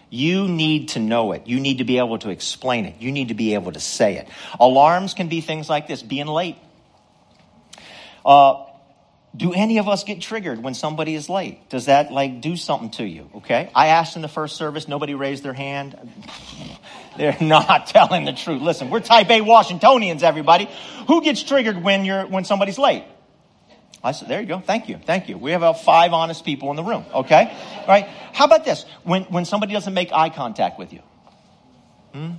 You 0.09 0.49
need 0.49 0.91
to 0.91 1.01
know 1.01 1.33
it. 1.33 1.47
You 1.47 1.61
need 1.61 1.79
to 1.79 1.85
be 1.85 1.99
able 1.99 2.19
to 2.19 2.31
explain 2.31 2.87
it. 2.87 2.97
You 3.01 3.13
need 3.13 3.29
to 3.29 3.35
be 3.35 3.55
able 3.55 3.73
to 3.73 3.81
say 3.81 4.17
it. 4.17 4.29
Alarms 4.59 5.15
can 5.15 5.29
be 5.29 5.41
things 5.41 5.69
like 5.69 5.87
this, 5.87 6.03
being 6.03 6.27
late. 6.27 6.57
Uh, 8.25 8.65
do 9.35 9.53
any 9.55 9.79
of 9.79 9.89
us 9.89 10.05
get 10.05 10.21
triggered 10.21 10.63
when 10.63 10.75
somebody 10.75 11.15
is 11.15 11.29
late? 11.29 11.69
Does 11.71 11.87
that 11.87 12.13
like 12.13 12.43
do 12.43 12.57
something 12.57 12.91
to 12.93 13.05
you? 13.05 13.31
Okay. 13.37 13.71
I 13.75 13.89
asked 13.89 14.17
in 14.17 14.23
the 14.23 14.29
first 14.29 14.57
service, 14.57 14.87
nobody 14.87 15.15
raised 15.15 15.43
their 15.43 15.55
hand. 15.55 15.97
They're 17.17 17.37
not 17.41 17.87
telling 17.87 18.25
the 18.25 18.33
truth. 18.33 18.63
Listen, 18.63 18.91
we're 18.91 19.01
type 19.01 19.31
A 19.31 19.41
Washingtonians, 19.41 20.23
everybody. 20.23 20.69
Who 21.09 21.23
gets 21.23 21.43
triggered 21.43 21.83
when 21.83 22.05
you're, 22.05 22.27
when 22.27 22.45
somebody's 22.45 22.79
late? 22.79 23.05
I 24.05 24.13
said, 24.13 24.29
there 24.29 24.41
you 24.41 24.47
go. 24.47 24.59
Thank 24.59 24.89
you. 24.89 24.99
Thank 24.99 25.29
you. 25.29 25.39
We 25.39 25.53
have 25.53 25.63
about 25.63 25.83
five 25.83 26.13
honest 26.13 26.45
people 26.45 26.71
in 26.71 26.77
the 26.77 26.83
room. 26.83 27.05
Okay. 27.15 27.57
All 27.81 27.87
right. 27.87 28.07
How 28.33 28.47
about 28.47 28.65
this? 28.65 28.85
When, 29.05 29.25
when 29.25 29.45
somebody 29.45 29.73
doesn't 29.73 29.95
make 29.95 30.13
eye 30.13 30.31
contact 30.31 30.79
with 30.79 30.93
you. 30.93 31.01
Hmm? 32.13 32.31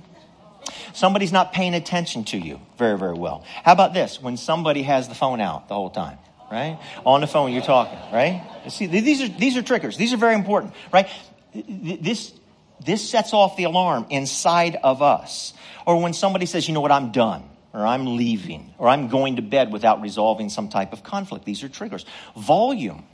Somebody's 0.92 1.32
not 1.32 1.52
paying 1.52 1.74
attention 1.74 2.24
to 2.24 2.38
you 2.38 2.60
very, 2.78 2.98
very 2.98 3.14
well. 3.14 3.44
How 3.64 3.72
about 3.72 3.94
this? 3.94 4.20
When 4.20 4.36
somebody 4.36 4.82
has 4.82 5.08
the 5.08 5.14
phone 5.14 5.40
out 5.40 5.68
the 5.68 5.74
whole 5.74 5.90
time 5.90 6.18
right? 6.54 6.78
On 7.04 7.20
the 7.20 7.26
phone, 7.26 7.52
you're 7.52 7.62
talking, 7.62 7.98
right? 8.12 8.42
See, 8.68 8.86
these 8.86 9.22
are, 9.22 9.28
these 9.28 9.56
are 9.56 9.62
triggers. 9.62 9.96
These 9.96 10.12
are 10.12 10.16
very 10.16 10.34
important, 10.34 10.72
right? 10.92 11.08
This, 11.52 12.32
this 12.80 13.08
sets 13.08 13.32
off 13.32 13.56
the 13.56 13.64
alarm 13.64 14.06
inside 14.10 14.76
of 14.82 15.02
us. 15.02 15.54
Or 15.86 16.00
when 16.00 16.12
somebody 16.12 16.46
says, 16.46 16.66
you 16.66 16.74
know 16.74 16.80
what, 16.80 16.92
I'm 16.92 17.12
done, 17.12 17.44
or 17.72 17.86
I'm 17.86 18.16
leaving, 18.16 18.74
or 18.78 18.88
I'm 18.88 19.08
going 19.08 19.36
to 19.36 19.42
bed 19.42 19.72
without 19.72 20.00
resolving 20.00 20.48
some 20.48 20.68
type 20.68 20.92
of 20.92 21.02
conflict. 21.02 21.44
These 21.44 21.62
are 21.62 21.68
triggers. 21.68 22.04
Volume. 22.36 23.04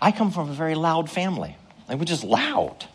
I 0.00 0.12
come 0.12 0.30
from 0.30 0.50
a 0.50 0.54
very 0.54 0.74
loud 0.74 1.10
family. 1.10 1.56
Like, 1.88 1.98
we're 1.98 2.04
just 2.04 2.24
loud. 2.24 2.86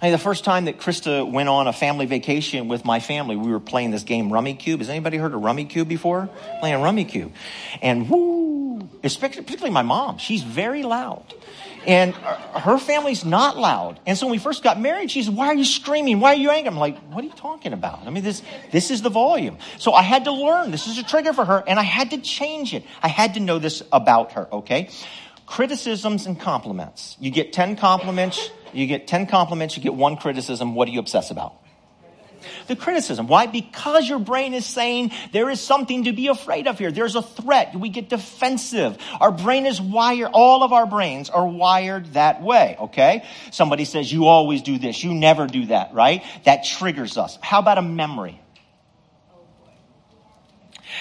I 0.00 0.06
mean, 0.06 0.12
the 0.12 0.18
first 0.18 0.44
time 0.44 0.66
that 0.66 0.78
Krista 0.78 1.30
went 1.30 1.48
on 1.48 1.68
a 1.68 1.72
family 1.72 2.04
vacation 2.04 2.68
with 2.68 2.84
my 2.84 3.00
family, 3.00 3.34
we 3.34 3.50
were 3.50 3.60
playing 3.60 3.92
this 3.92 4.02
game 4.02 4.28
Rummikub. 4.28 4.78
Has 4.78 4.90
anybody 4.90 5.16
heard 5.16 5.32
of 5.32 5.40
Rummikub 5.40 5.88
before? 5.88 6.28
Playing 6.60 6.80
Rummikub. 6.80 7.32
And 7.80 8.08
woo, 8.10 8.88
particularly 9.02 9.70
my 9.70 9.82
mom, 9.82 10.18
she's 10.18 10.42
very 10.42 10.82
loud. 10.82 11.32
And 11.86 12.14
her 12.14 12.78
family's 12.78 13.24
not 13.24 13.56
loud. 13.56 14.00
And 14.04 14.18
so 14.18 14.26
when 14.26 14.32
we 14.32 14.38
first 14.38 14.62
got 14.62 14.78
married, 14.78 15.10
she 15.10 15.22
said, 15.22 15.34
why 15.34 15.46
are 15.46 15.54
you 15.54 15.64
screaming? 15.64 16.20
Why 16.20 16.32
are 16.32 16.36
you 16.36 16.50
angry? 16.50 16.68
I'm 16.68 16.76
like, 16.76 16.98
what 17.10 17.22
are 17.22 17.26
you 17.28 17.32
talking 17.32 17.72
about? 17.72 18.06
I 18.06 18.10
mean, 18.10 18.24
this, 18.24 18.42
this 18.72 18.90
is 18.90 19.02
the 19.02 19.08
volume. 19.08 19.56
So 19.78 19.92
I 19.92 20.02
had 20.02 20.24
to 20.24 20.32
learn. 20.32 20.72
This 20.72 20.88
is 20.88 20.98
a 20.98 21.04
trigger 21.04 21.32
for 21.32 21.44
her 21.44 21.62
and 21.66 21.78
I 21.78 21.84
had 21.84 22.10
to 22.10 22.18
change 22.18 22.74
it. 22.74 22.84
I 23.02 23.08
had 23.08 23.34
to 23.34 23.40
know 23.40 23.60
this 23.60 23.82
about 23.92 24.32
her, 24.32 24.48
okay? 24.52 24.90
Criticisms 25.46 26.26
and 26.26 26.38
compliments. 26.38 27.16
You 27.20 27.30
get 27.30 27.52
10 27.52 27.76
compliments, 27.76 28.50
you 28.72 28.86
get 28.86 29.06
10 29.06 29.26
compliments, 29.26 29.76
you 29.76 29.82
get 29.82 29.94
one 29.94 30.16
criticism. 30.16 30.74
What 30.74 30.86
do 30.86 30.92
you 30.92 31.00
obsess 31.00 31.30
about? 31.30 31.54
The 32.68 32.76
criticism. 32.76 33.26
Why? 33.26 33.46
Because 33.46 34.08
your 34.08 34.18
brain 34.18 34.54
is 34.54 34.66
saying 34.66 35.12
there 35.32 35.50
is 35.50 35.60
something 35.60 36.04
to 36.04 36.12
be 36.12 36.28
afraid 36.28 36.66
of 36.66 36.78
here. 36.78 36.92
There's 36.92 37.16
a 37.16 37.22
threat. 37.22 37.74
We 37.74 37.88
get 37.88 38.08
defensive. 38.08 38.98
Our 39.20 39.32
brain 39.32 39.66
is 39.66 39.80
wired, 39.80 40.30
all 40.32 40.62
of 40.62 40.72
our 40.72 40.86
brains 40.86 41.30
are 41.30 41.46
wired 41.46 42.12
that 42.12 42.42
way, 42.42 42.76
okay? 42.80 43.24
Somebody 43.50 43.84
says, 43.84 44.12
you 44.12 44.26
always 44.26 44.62
do 44.62 44.78
this. 44.78 45.02
You 45.02 45.14
never 45.14 45.46
do 45.46 45.66
that, 45.66 45.94
right? 45.94 46.22
That 46.44 46.64
triggers 46.64 47.16
us. 47.16 47.38
How 47.40 47.58
about 47.58 47.78
a 47.78 47.82
memory? 47.82 48.40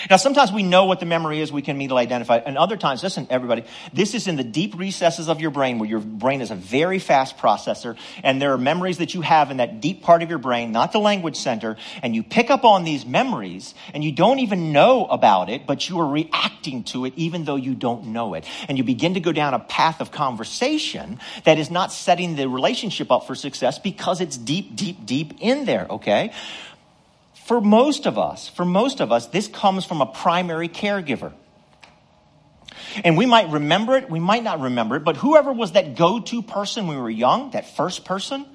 Now, 0.10 0.18
sometimes 0.18 0.52
we 0.52 0.64
know 0.64 0.86
what 0.86 1.00
the 1.00 1.06
memory 1.06 1.42
is, 1.42 1.52
we 1.52 1.62
can 1.62 1.76
immediately 1.76 2.04
identify 2.04 2.38
it. 2.38 2.44
And 2.46 2.58
other 2.58 2.78
times, 2.78 3.04
listen, 3.04 3.28
everybody, 3.30 3.64
this 3.94 4.14
is 4.14 4.28
in 4.28 4.36
the 4.36 4.44
deep 4.44 4.78
recesses 4.78 5.30
of 5.30 5.42
your 5.42 5.52
brain 5.52 5.80
where 5.80 5.90
your 5.90 6.00
brain 6.00 6.42
is 6.42 6.52
a 6.52 6.56
very 6.56 7.00
fast 7.00 7.38
processor. 7.38 7.98
And 8.24 8.42
there 8.42 8.54
are 8.54 8.58
memories 8.58 9.00
that 9.00 9.14
you 9.14 9.22
have 9.22 9.52
in 9.52 9.58
that 9.58 9.82
deep 9.82 10.04
part 10.04 10.24
of 10.24 10.30
your 10.30 10.40
brain, 10.40 10.72
not 10.72 10.92
the 10.92 11.00
language 11.00 11.38
center. 11.38 11.78
And 12.04 12.16
you 12.16 12.24
pick 12.24 12.50
up 12.50 12.64
on 12.64 12.84
these 12.84 13.06
memories 13.06 13.74
and 13.94 14.04
you 14.04 14.12
don't 14.12 14.40
even 14.40 14.72
know 14.72 15.06
about 15.06 15.50
it, 15.50 15.66
but 15.66 15.90
you 15.90 16.00
are 16.00 16.08
reacting 16.08 16.84
to 16.86 17.06
it 17.06 17.14
even 17.16 17.46
though 17.46 17.56
you 17.56 17.74
don't 17.74 18.08
know 18.08 18.34
it. 18.34 18.46
And 18.68 18.78
you 18.78 18.84
begin 18.84 19.16
to 19.16 19.20
go 19.20 19.32
down 19.32 19.54
a 19.54 19.60
path 19.60 20.02
of 20.02 20.12
conversation 20.12 21.20
that 21.44 21.60
is 21.60 21.72
not 21.72 21.92
setting 21.92 22.36
the 22.36 22.48
relationship 22.48 23.12
up 23.12 23.28
for 23.28 23.36
success 23.36 23.80
because 23.80 24.22
it's 24.22 24.38
deep, 24.38 24.76
deep, 24.76 25.06
deep 25.06 25.34
in 25.40 25.66
there, 25.66 25.88
okay? 25.90 26.32
For 27.46 27.62
most 27.62 28.08
of 28.08 28.18
us, 28.18 28.50
for 28.50 28.66
most 28.66 29.02
of 29.02 29.12
us, 29.12 29.28
this 29.28 29.48
comes 29.48 29.86
from 29.86 30.02
a 30.02 30.08
primary 30.08 30.68
caregiver. 30.68 31.32
And 33.04 33.16
we 33.16 33.28
might 33.28 33.50
remember 33.50 33.96
it, 33.98 34.10
we 34.10 34.20
might 34.20 34.42
not 34.42 34.62
remember 34.62 34.96
it, 34.96 35.04
but 35.04 35.16
whoever 35.16 35.54
was 35.54 35.74
that 35.74 35.96
go 35.96 36.20
to 36.22 36.42
person 36.42 36.88
when 36.88 36.98
we 36.98 37.04
were 37.04 37.10
young, 37.10 37.52
that 37.52 37.76
first 37.76 38.04
person, 38.04 38.48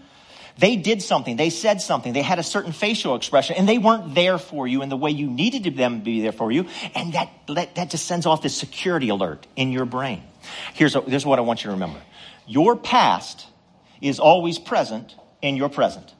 they 0.59 0.75
did 0.75 1.03
something, 1.03 1.37
they 1.37 1.51
said 1.51 1.81
something, 1.81 2.13
they 2.13 2.23
had 2.23 2.41
a 2.41 2.43
certain 2.43 2.73
facial 2.73 3.15
expression, 3.15 3.55
and 3.55 3.69
they 3.69 3.79
weren't 3.79 4.13
there 4.17 4.39
for 4.39 4.67
you 4.67 4.83
in 4.83 4.89
the 4.89 4.97
way 4.97 5.13
you 5.13 5.31
needed 5.31 5.77
them 5.77 6.01
to 6.01 6.05
be 6.05 6.21
there 6.21 6.33
for 6.33 6.51
you. 6.51 6.67
And 6.93 7.13
that, 7.13 7.31
that, 7.47 7.91
just 7.91 8.07
sends 8.07 8.27
off 8.27 8.43
this 8.43 8.57
security 8.57 9.09
alert 9.11 9.47
in 9.55 9.71
your 9.71 9.85
brain. 9.85 10.25
Here's, 10.75 10.97
a, 10.97 11.01
here's 11.03 11.25
what 11.25 11.39
I 11.39 11.43
want 11.43 11.63
you 11.63 11.69
to 11.69 11.75
remember 11.75 12.01
your 12.45 12.75
past 12.75 13.47
is 14.01 14.19
always 14.19 14.59
present 14.59 15.15
in 15.43 15.55
your 15.55 15.69
present. 15.69 16.13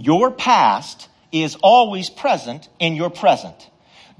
Your 0.00 0.30
past 0.30 1.08
is 1.30 1.56
always 1.56 2.08
present 2.08 2.70
in 2.78 2.96
your 2.96 3.10
present. 3.10 3.68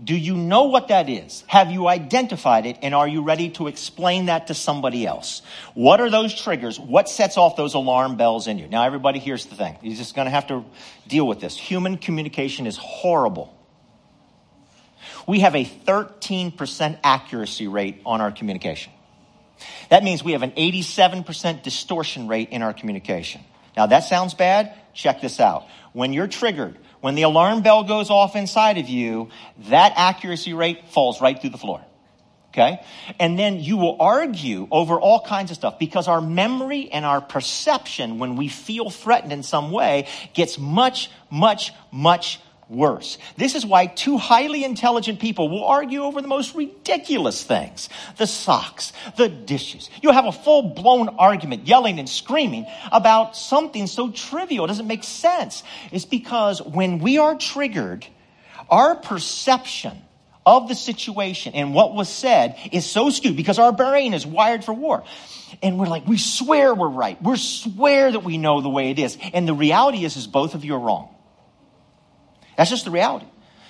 Do 0.03 0.15
you 0.15 0.37
know 0.37 0.65
what 0.65 0.89
that 0.89 1.09
is? 1.09 1.43
Have 1.47 1.71
you 1.71 1.89
identified 1.89 2.67
it? 2.67 2.77
And 2.83 2.95
are 2.95 3.09
you 3.09 3.23
ready 3.23 3.49
to 3.51 3.67
explain 3.67 4.27
that 4.27 4.49
to 4.49 4.55
somebody 4.55 5.07
else? 5.07 5.41
What 5.73 6.03
are 6.03 6.11
those 6.11 6.39
triggers? 6.39 6.79
What 6.79 7.09
sets 7.09 7.39
off 7.39 7.57
those 7.57 7.73
alarm 7.73 8.19
bells 8.19 8.47
in 8.47 8.59
you? 8.59 8.69
Now, 8.69 8.85
everybody, 8.85 9.21
here's 9.21 9.47
the 9.47 9.57
thing. 9.57 9.79
You're 9.81 9.97
just 9.97 10.15
going 10.15 10.27
to 10.27 10.31
have 10.31 10.49
to 10.49 10.67
deal 11.09 11.27
with 11.27 11.41
this. 11.41 11.57
Human 11.57 11.97
communication 11.97 12.67
is 12.67 12.77
horrible. 12.77 13.57
We 15.27 15.41
have 15.41 15.55
a 15.55 15.65
13% 15.65 16.99
accuracy 17.03 17.69
rate 17.69 18.03
on 18.05 18.21
our 18.21 18.33
communication. 18.33 18.93
That 19.89 20.05
means 20.05 20.23
we 20.23 20.33
have 20.33 20.43
an 20.43 20.53
87% 20.53 21.63
distortion 21.63 22.29
rate 22.29 22.51
in 22.51 22.61
our 22.61 22.75
communication. 22.75 23.41
Now, 23.77 23.87
that 23.87 24.05
sounds 24.05 24.35
bad. 24.35 24.75
Check 24.95 25.21
this 25.21 25.41
out. 25.41 25.67
When 25.93 26.13
you're 26.13 26.29
triggered, 26.29 26.79
when 27.01 27.15
the 27.15 27.23
alarm 27.23 27.63
bell 27.63 27.85
goes 27.85 28.11
off 28.11 28.37
inside 28.37 28.79
of 28.79 28.89
you, 28.89 29.31
that 29.69 29.93
accuracy 29.97 30.53
rate 30.53 30.89
falls 30.89 31.21
right 31.21 31.41
through 31.41 31.51
the 31.51 31.59
floor. 31.59 31.85
Okay? 32.51 32.85
And 33.21 33.39
then 33.39 33.61
you 33.61 33.77
will 33.77 33.97
argue 34.01 34.67
over 34.73 35.01
all 35.01 35.21
kinds 35.21 35.53
of 35.53 35.57
stuff 35.57 35.79
because 35.79 36.09
our 36.09 36.21
memory 36.21 36.91
and 36.91 37.05
our 37.05 37.21
perception 37.21 38.19
when 38.19 38.35
we 38.35 38.49
feel 38.49 38.91
threatened 38.91 39.33
in 39.33 39.45
some 39.45 39.71
way 39.71 40.09
gets 40.35 40.59
much, 40.59 41.11
much, 41.31 41.73
much 41.93 42.41
worse. 42.71 43.19
This 43.37 43.55
is 43.55 43.67
why 43.67 43.87
two 43.87 44.17
highly 44.17 44.65
intelligent 44.65 45.21
people 45.21 45.49
will 45.49 45.65
argue 45.65 46.03
over 46.03 46.23
the 46.23 46.29
most 46.29 46.55
ridiculous 46.55 47.43
things. 47.43 47.89
The 48.17 48.27
socks, 48.27 48.93
the 49.17 49.29
dishes. 49.29 49.91
You'll 50.01 50.13
have 50.13 50.27
a 50.27 50.33
full 50.33 50.63
blown 50.75 51.09
argument 51.09 51.67
yelling 51.67 51.99
and 51.99 52.09
screaming 52.09 52.67
about 52.93 53.37
something 53.37 53.87
so 53.87 54.11
trivial. 54.11 54.65
It 54.65 54.69
doesn't 54.69 54.87
make 54.87 55.05
sense. 55.05 55.63
It's 55.91 56.05
because 56.05 56.63
when 56.63 57.01
we 57.01 57.19
are 57.19 57.35
triggered, 57.35 58.07
our 58.71 58.95
perception 58.95 60.01
of 60.47 60.69
the 60.69 60.75
situation 60.75 61.55
and 61.55 61.75
what 61.75 61.95
was 61.95 62.09
said 62.09 62.57
is 62.73 62.89
so 62.89 63.11
skewed 63.11 63.37
because 63.37 63.59
our 63.59 63.73
brain 63.73 64.15
is 64.15 64.27
wired 64.27 64.65
for 64.65 64.73
war. 64.73 65.05
And 65.63 65.79
we're 65.79 65.87
like, 65.87 66.07
we 66.07 66.19
swear 66.19 66.75
we're 66.75 66.89
right. 66.89 67.21
We 67.21 67.37
swear 67.37 68.13
that 68.13 68.21
we 68.21 68.39
know 68.39 68.61
the 68.61 68.69
way 68.69 68.91
it 68.91 68.99
is. 68.99 69.19
And 69.33 69.47
the 69.47 69.55
reality 69.55 70.05
is, 70.05 70.17
is 70.17 70.27
both 70.27 70.55
of 70.55 70.65
you 70.65 70.77
are 70.77 70.79
wrong. 70.79 71.15
That's 72.61 72.69
just 72.69 72.85
the 72.85 72.91
reality. 72.91 73.25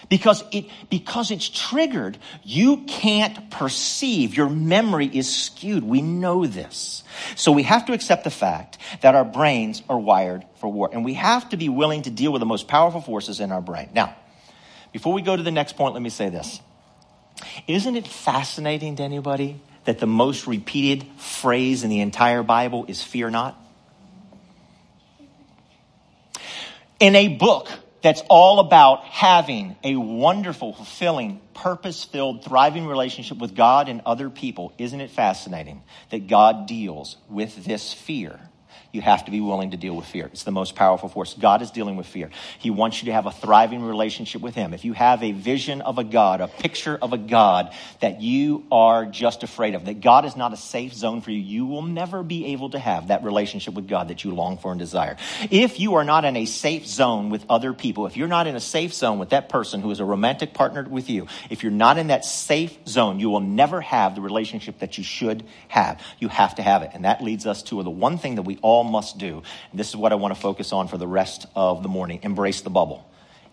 Because 0.09 0.43
it, 0.51 0.65
because 0.91 1.31
it's 1.31 1.49
triggered, 1.49 2.19
you 2.43 2.79
can't 2.89 3.49
perceive. 3.49 4.37
Your 4.37 4.49
memory 4.49 5.07
is 5.07 5.33
skewed. 5.33 5.85
We 5.85 6.03
know 6.03 6.45
this. 6.45 7.05
So 7.37 7.53
we 7.53 7.63
have 7.63 7.87
to 7.87 7.93
accept 7.93 8.25
the 8.25 8.33
fact 8.33 8.79
that 9.03 9.15
our 9.15 9.25
brains 9.25 9.85
are 9.89 9.97
wired 9.97 10.45
for 10.57 10.67
war. 10.67 10.91
And 10.93 11.05
we 11.05 11.15
have 11.15 11.51
to 11.51 11.57
be 11.57 11.69
willing 11.69 12.03
to 12.03 12.11
deal 12.11 12.33
with 12.33 12.41
the 12.41 12.47
most 12.47 12.67
powerful 12.67 13.01
forces 13.01 13.39
in 13.39 13.53
our 13.53 13.61
brain. 13.61 13.91
Now, 13.95 14.17
before 14.91 15.13
we 15.13 15.23
go 15.23 15.37
to 15.37 15.43
the 15.45 15.53
next 15.53 15.77
point, 15.77 15.95
let 15.95 16.03
me 16.03 16.11
say 16.11 16.29
this. 16.29 16.61
Isn't 17.69 17.95
it 17.95 18.09
fascinating 18.09 18.97
to 18.97 19.05
anybody 19.05 19.61
that 19.85 20.01
the 20.01 20.09
most 20.09 20.49
repeated 20.49 21.07
phrase 21.17 21.85
in 21.85 21.91
the 21.91 22.01
entire 22.01 22.43
Bible 22.43 22.87
is 22.89 23.05
fear 23.05 23.31
not? 23.31 23.57
In 26.99 27.15
a 27.15 27.29
book 27.29 27.69
that's 28.03 28.23
all 28.29 28.61
about 28.61 29.05
having 29.05 29.77
a 29.85 29.97
wonderful, 29.97 30.73
fulfilling, 30.75 31.41
purpose 31.55 32.05
filled, 32.05 32.45
thriving 32.45 32.87
relationship 32.87 33.39
with 33.39 33.55
God 33.55 33.89
and 33.89 34.01
other 34.07 34.31
people. 34.31 34.73
Isn't 34.79 35.01
it 35.01 35.11
fascinating 35.11 35.83
that 36.11 36.27
God 36.27 36.67
deals 36.67 37.17
with 37.29 37.65
this 37.65 37.93
fear 37.93 38.41
you 38.93 39.01
have 39.01 39.25
to 39.27 39.31
be 39.31 39.41
willing 39.41 39.71
to 39.71 39.77
deal 39.77 39.95
with 39.95 40.07
fear. 40.07 40.27
It's 40.27 40.45
the 40.45 40.51
most 40.51 40.75
powerful 40.75 41.09
force. 41.09 41.35
God 41.35 41.63
is 41.63 41.71
dealing 41.71 41.97
with 41.97 42.07
fear. 42.07 42.31
He 42.59 42.71
wants 42.71 43.03
you 43.03 43.07
to 43.07 43.13
have 43.13 43.27
a 43.27 43.31
thriving 43.31 43.83
relationship 43.83 44.41
with 44.41 44.55
Him. 44.55 44.75
If 44.75 44.85
you 44.85 44.93
have 44.93 45.23
a 45.23 45.33
vision 45.33 45.81
of 45.81 45.99
a 45.99 46.05
God, 46.05 46.41
a 46.41 46.49
picture 46.49 46.99
of 47.01 47.13
a 47.13 47.19
God 47.19 47.73
that 48.01 48.21
you 48.21 48.65
are 48.71 49.07
just 49.07 49.43
afraid 49.43 49.75
of, 49.75 49.85
that 49.85 50.01
God 50.01 50.25
is 50.25 50.37
not 50.37 50.53
a 50.53 50.57
safe 50.57 50.95
zone 50.95 51.21
for 51.21 51.31
you, 51.31 51.39
you 51.39 51.67
will 51.67 51.83
never 51.83 52.23
be 52.23 52.47
able 52.47 52.71
to 52.71 52.79
have 52.79 53.09
that 53.09 53.23
relationship 53.23 53.75
with 53.75 53.89
God 53.89 54.09
that 54.09 54.25
you 54.25 54.33
long 54.33 54.59
for 54.59 54.73
and 54.73 54.79
desire. 54.79 55.17
If 55.51 55.81
you 55.81 55.95
are 55.95 56.05
not 56.05 56.25
in 56.25 56.37
a 56.37 56.47
safe 56.47 56.87
zone 56.87 57.31
with 57.31 57.45
other 57.49 57.73
people, 57.73 58.07
if 58.07 58.17
you're 58.17 58.29
not 58.29 58.47
in 58.47 58.57
a 58.57 58.61
safe 58.61 58.93
zone 58.95 59.19
with 59.19 59.31
that 59.31 59.49
person 59.49 59.81
who 59.81 59.91
is 59.91 60.01
a 60.01 60.05
romantic 60.05 60.55
partner 60.55 60.87
with 60.89 61.11
you, 61.11 61.27
if 61.49 61.63
you're 61.63 61.73
not 61.73 61.99
in 61.99 62.09
that 62.09 62.25
safe 62.25 62.77
zone, 62.87 63.21
you 63.21 63.31
will 63.31 63.41
never 63.41 63.81
have 63.81 64.15
the 64.15 64.21
relationship 64.21 64.81
that 64.81 64.99
you 64.99 65.05
should 65.05 65.45
have. 65.69 66.01
You 66.19 66.29
have 66.29 66.57
to 66.57 66.63
have 66.63 66.83
it. 66.83 66.91
And 66.95 67.05
that 67.05 67.23
leads 67.23 67.47
us 67.47 67.63
to 67.65 67.83
the 67.83 67.91
one 67.91 68.19
thing 68.19 68.37
that 68.37 68.43
we 68.43 68.59
all 68.63 68.80
all 68.81 68.85
must 68.91 69.19
do. 69.19 69.43
This 69.75 69.91
is 69.91 69.97
what 69.97 70.11
I 70.11 70.15
want 70.15 70.35
to 70.35 70.41
focus 70.41 70.73
on 70.73 70.89
for 70.89 70.97
the 70.97 71.07
rest 71.07 71.47
of 71.55 71.83
the 71.83 71.89
morning. 71.89 72.21
Embrace 72.23 72.63
the 72.63 72.71
bubble 72.71 73.10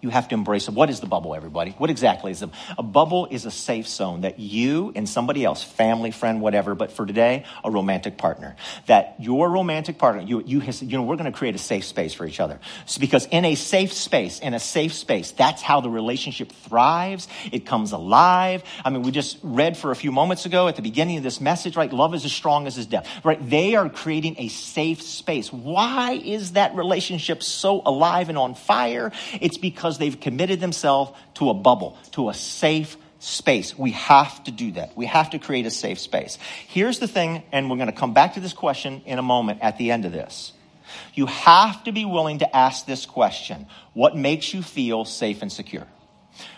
you 0.07 0.11
have 0.11 0.29
to 0.29 0.35
embrace 0.35 0.69
it. 0.69 0.73
What 0.73 0.89
is 0.89 1.01
the 1.01 1.05
bubble, 1.05 1.35
everybody? 1.35 1.71
What 1.77 1.89
exactly 1.89 2.31
is 2.31 2.41
it? 2.41 2.49
A 2.77 2.83
bubble 2.83 3.27
is 3.29 3.45
a 3.45 3.51
safe 3.51 3.87
zone 3.87 4.21
that 4.21 4.39
you 4.39 4.93
and 4.95 5.07
somebody 5.07 5.43
else, 5.43 5.61
family, 5.61 6.11
friend, 6.11 6.39
whatever, 6.39 6.75
but 6.75 6.93
for 6.93 7.05
today, 7.05 7.43
a 7.63 7.69
romantic 7.69 8.17
partner. 8.17 8.55
That 8.85 9.15
your 9.19 9.49
romantic 9.49 9.97
partner, 9.97 10.21
you, 10.21 10.41
you, 10.45 10.61
you 10.61 10.97
know, 10.97 11.03
we're 11.03 11.17
going 11.17 11.31
to 11.31 11.37
create 11.37 11.55
a 11.55 11.59
safe 11.59 11.83
space 11.83 12.13
for 12.13 12.25
each 12.25 12.39
other. 12.39 12.59
So 12.85 13.01
because 13.01 13.25
in 13.25 13.43
a 13.43 13.55
safe 13.55 13.91
space, 13.91 14.39
in 14.39 14.53
a 14.53 14.61
safe 14.61 14.93
space, 14.93 15.31
that's 15.31 15.61
how 15.61 15.81
the 15.81 15.89
relationship 15.89 16.53
thrives. 16.53 17.27
It 17.51 17.65
comes 17.65 17.91
alive. 17.91 18.63
I 18.85 18.89
mean, 18.89 19.01
we 19.01 19.11
just 19.11 19.39
read 19.43 19.75
for 19.75 19.91
a 19.91 19.95
few 19.95 20.13
moments 20.13 20.45
ago 20.45 20.69
at 20.69 20.77
the 20.77 20.81
beginning 20.81 21.17
of 21.17 21.23
this 21.23 21.41
message, 21.41 21.75
right? 21.75 21.91
Love 21.91 22.15
is 22.15 22.23
as 22.23 22.31
strong 22.31 22.65
as 22.65 22.77
his 22.77 22.85
death, 22.85 23.09
right? 23.25 23.39
They 23.49 23.75
are 23.75 23.89
creating 23.89 24.35
a 24.37 24.47
safe 24.47 25.01
space. 25.01 25.51
Why 25.51 26.13
is 26.13 26.53
that 26.53 26.75
relationship 26.75 27.43
so 27.43 27.81
alive 27.85 28.29
and 28.29 28.37
on 28.37 28.55
fire? 28.55 29.11
It's 29.41 29.57
because 29.57 29.96
because 29.97 30.13
they've 30.13 30.21
committed 30.21 30.59
themselves 30.59 31.11
to 31.35 31.49
a 31.49 31.53
bubble, 31.53 31.97
to 32.11 32.29
a 32.29 32.33
safe 32.33 32.97
space. 33.19 33.77
We 33.77 33.91
have 33.91 34.43
to 34.43 34.51
do 34.51 34.71
that. 34.73 34.95
We 34.95 35.07
have 35.07 35.31
to 35.31 35.39
create 35.39 35.65
a 35.65 35.71
safe 35.71 35.99
space. 35.99 36.37
Here's 36.67 36.99
the 36.99 37.07
thing, 37.07 37.43
and 37.51 37.69
we're 37.69 37.77
going 37.77 37.87
to 37.87 37.97
come 37.97 38.13
back 38.13 38.35
to 38.35 38.39
this 38.39 38.53
question 38.53 39.01
in 39.05 39.17
a 39.19 39.23
moment 39.23 39.59
at 39.61 39.77
the 39.77 39.91
end 39.91 40.05
of 40.05 40.11
this. 40.11 40.53
You 41.13 41.25
have 41.25 41.83
to 41.85 41.91
be 41.91 42.05
willing 42.05 42.39
to 42.39 42.55
ask 42.55 42.85
this 42.85 43.05
question 43.05 43.67
What 43.93 44.15
makes 44.15 44.53
you 44.53 44.61
feel 44.61 45.03
safe 45.03 45.41
and 45.41 45.51
secure? 45.51 45.87